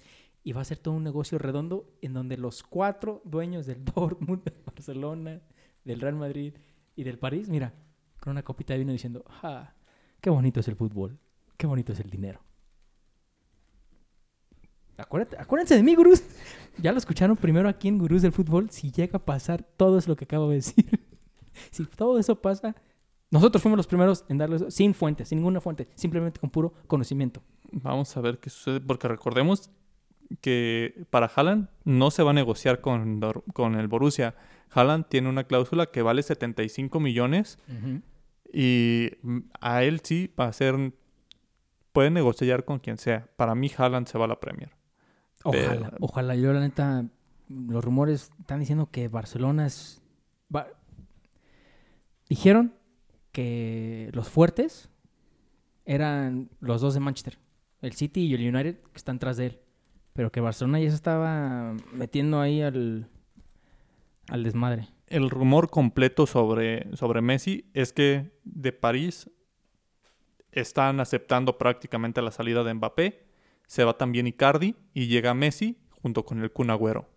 [0.45, 4.45] Y va a ser todo un negocio redondo en donde los cuatro dueños del Dortmund,
[4.45, 5.41] del Barcelona,
[5.85, 6.55] del Real Madrid
[6.95, 7.73] y del París, mira,
[8.21, 9.75] con una copita de vino diciendo, ¡ah!
[10.21, 11.19] ¡Qué bonito es el fútbol!
[11.57, 12.41] ¡Qué bonito es el dinero!
[14.97, 16.23] Acuérdate- acuérdense de mí, gurús.
[16.79, 18.71] Ya lo escucharon primero aquí en Gurús del Fútbol.
[18.71, 20.85] Si llega a pasar todo eso lo que acabo de decir,
[21.73, 22.77] si todo eso pasa,
[23.31, 26.73] nosotros fuimos los primeros en darle eso sin fuente, sin ninguna fuente, simplemente con puro
[26.87, 27.43] conocimiento.
[27.73, 29.69] Vamos a ver qué sucede, porque recordemos
[30.41, 33.21] que para Haaland no se va a negociar con,
[33.53, 34.35] con el Borussia.
[34.71, 37.59] Haaland tiene una cláusula que vale 75 millones
[38.53, 40.93] y mm, a él sí va a ser...
[41.93, 43.29] Puede negociar con quien sea.
[43.37, 44.71] Para mí Haaland se va a la Premier.
[45.45, 46.35] Ojalá, Pero- ojalá.
[46.35, 47.05] Yo, la neta,
[47.49, 50.03] los rumores están diciendo que Barcelona es.
[50.55, 50.67] va-
[52.29, 52.75] Dijeron
[53.31, 54.89] que los fuertes
[55.85, 57.39] eran los dos de Manchester,
[57.83, 59.59] el City y el United, que están tras de él.
[60.15, 63.09] Pero que Barcelona ya se estaba metiendo ahí al,
[64.29, 64.89] al desmadre.
[65.09, 69.31] El rumor completo sobre, sobre Messi es que de París
[70.53, 73.27] están aceptando prácticamente la salida de Mbappé.
[73.67, 77.09] Se va también Icardi y llega Messi junto con el Kun Agüero.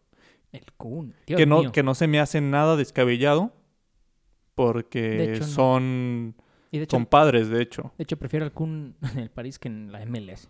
[0.51, 1.13] El Kun.
[1.27, 1.71] Dios que no, mío.
[1.71, 3.53] que no se me hace nada descabellado
[4.55, 5.47] porque De hecho, no.
[5.51, 6.35] son
[6.71, 7.93] Y de hecho, compadres, de hecho.
[7.97, 10.49] de hecho, prefiero al Kun en el París que en la MLS.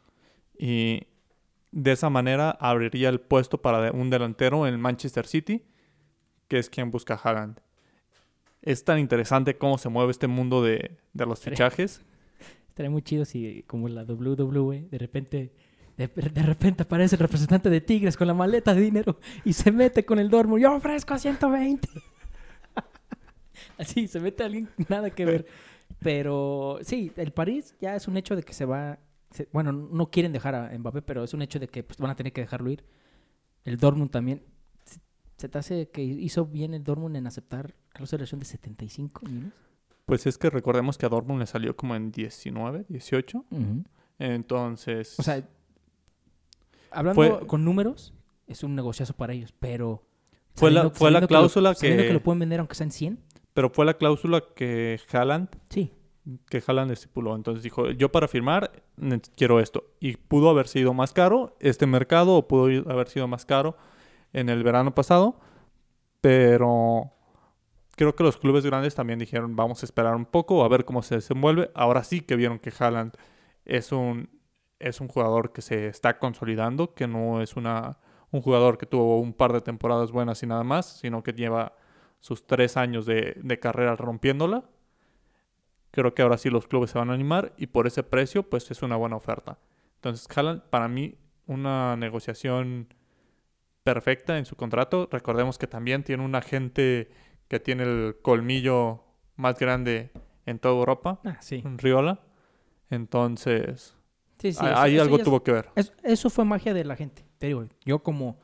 [0.58, 1.08] Y
[1.72, 5.66] de esa manera abriría el puesto para un delantero en el Manchester City,
[6.48, 7.60] que es quien busca a Haaland.
[8.62, 12.02] Es tan interesante cómo se mueve este mundo de, de los fichajes.
[12.70, 15.54] Estaría muy chido si, como la WWE, de repente,
[15.98, 19.72] de, de repente aparece el representante de Tigres con la maleta de dinero y se
[19.72, 20.62] mete con el Dortmund.
[20.62, 21.88] Yo ofrezco 120.
[23.78, 25.46] Así, se mete alguien, nada que ver.
[26.00, 29.00] Pero sí, el París ya es un hecho de que se va.
[29.32, 32.12] Se- bueno, no quieren dejar a Mbappé, pero es un hecho de que pues, van
[32.12, 32.84] a tener que dejarlo ir.
[33.66, 34.44] El Dortmund también.
[34.86, 35.00] ¿Se-
[35.38, 37.68] ¿Se te hace que hizo bien el Dortmund en aceptar
[38.00, 39.54] de relación de 75 millones?
[40.06, 43.44] Pues es que recordemos que a Dortmund le salió como en 19, 18.
[44.20, 45.44] Entonces, O sea,
[46.92, 48.14] hablando Fue- con números,
[48.48, 50.04] es un negociazo para ellos, pero...
[50.56, 53.20] Fue la- fue la cláusula lo, sabiendo que- que lo pueden vender aunque sean 100,
[53.54, 55.92] pero fue la cláusula que Haaland sí.
[56.50, 57.36] Que Haaland estipuló.
[57.36, 58.84] Entonces dijo, yo para firmar
[59.36, 59.86] quiero esto.
[60.00, 63.78] Y pudo haber sido más caro este mercado o pudo haber sido más caro
[64.34, 65.40] en el verano pasado.
[66.22, 67.12] Pero
[67.96, 71.02] creo que los clubes grandes también dijeron, vamos a esperar un poco a ver cómo
[71.02, 71.72] se desenvuelve.
[71.74, 73.14] Ahora sí que vieron que Haaland
[73.66, 74.30] es un,
[74.80, 77.98] es un jugador que se está consolidando, que no es una,
[78.32, 81.74] un jugador que tuvo un par de temporadas buenas y nada más, sino que lleva
[82.20, 84.66] sus tres años de, de carrera rompiéndola.
[86.00, 88.70] Creo que ahora sí los clubes se van a animar y por ese precio pues
[88.70, 89.58] es una buena oferta.
[89.96, 91.16] Entonces Haaland para mí
[91.48, 92.94] una negociación
[93.84, 95.10] perfecta en su contrato.
[95.12, 97.10] Recordemos que también tiene un agente
[97.48, 99.06] que tiene el colmillo
[99.38, 100.12] más grande
[100.46, 101.64] en toda Europa, Ah, sí.
[101.78, 102.20] Riola.
[102.92, 103.96] Entonces
[104.38, 105.70] Sí, sí, ahí eso- ahí eso algo es- tuvo que ver.
[105.76, 107.26] es- eso fue magia de la gente.
[107.40, 108.38] Te digo, yo como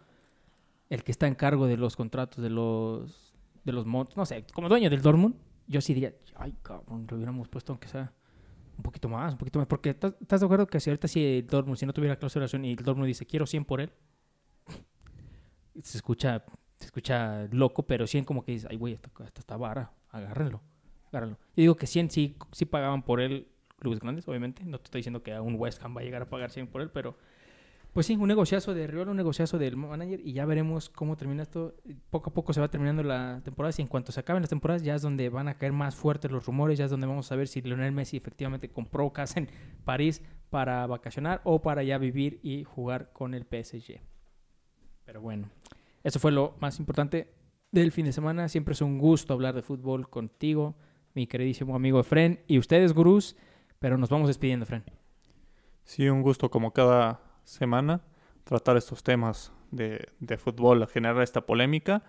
[0.89, 4.43] el que está en cargo de los contratos de los de los montos, no sé,
[4.53, 5.35] como dueño del Dortmund,
[5.68, 8.14] yo sí diría, ay, cabrón, lo hubiéramos puesto aunque sea
[8.78, 9.68] un poquito más, un poquito más.
[9.68, 12.72] Porque ¿estás de acuerdo que si ahorita si el Dortmund, si no tuviera clausuración y
[12.72, 13.91] el Dortmund dice, quiero 100 por él,
[15.82, 16.43] se escucha,
[16.80, 20.61] se escucha loco, pero 100 como que dice, ay, güey, esta está vara, agárrenlo,
[21.07, 21.38] agárrenlo.
[21.55, 23.47] Yo digo que 100 sí, sí pagaban por él
[23.78, 24.64] clubes grandes, obviamente.
[24.64, 26.68] No te estoy diciendo que a un West Ham va a llegar a pagar 100
[26.68, 27.18] por él, pero
[27.93, 31.43] pues sí, un negociazo de Riola, un negociazo del manager y ya veremos cómo termina
[31.43, 31.75] esto.
[32.09, 34.81] Poco a poco se va terminando la temporada y en cuanto se acaben las temporadas
[34.81, 37.35] ya es donde van a caer más fuertes los rumores, ya es donde vamos a
[37.35, 39.49] ver si Lionel Messi efectivamente compró casa en
[39.85, 44.01] París para vacacionar o para ya vivir y jugar con el PSG.
[45.05, 45.49] Pero bueno,
[46.03, 47.31] eso fue lo más importante
[47.71, 48.49] del fin de semana.
[48.49, 50.75] Siempre es un gusto hablar de fútbol contigo,
[51.13, 53.35] mi queridísimo amigo Efren y ustedes, gurús.
[53.77, 54.83] Pero nos vamos despidiendo, Fran.
[55.83, 58.01] Sí, un gusto como cada semana
[58.43, 62.03] tratar estos temas de, fútbol, generar esta polémica.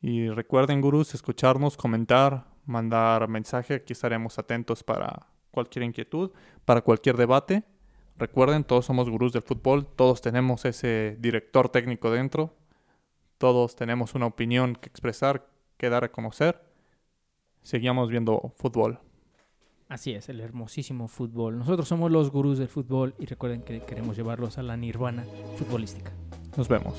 [0.00, 3.74] Y recuerden, gurús, escucharnos, comentar, mandar mensaje.
[3.74, 6.32] Aquí estaremos atentos para cualquier inquietud,
[6.64, 7.64] para cualquier debate.
[8.16, 12.54] Recuerden, todos somos gurús del fútbol, todos tenemos ese director técnico dentro,
[13.38, 15.46] todos tenemos una opinión que expresar,
[15.76, 16.60] que dar a conocer.
[17.62, 18.98] Seguimos viendo fútbol.
[19.92, 21.58] Así es, el hermosísimo fútbol.
[21.58, 25.22] Nosotros somos los gurús del fútbol y recuerden que queremos llevarlos a la nirvana
[25.58, 26.10] futbolística.
[26.56, 26.94] Nos vemos.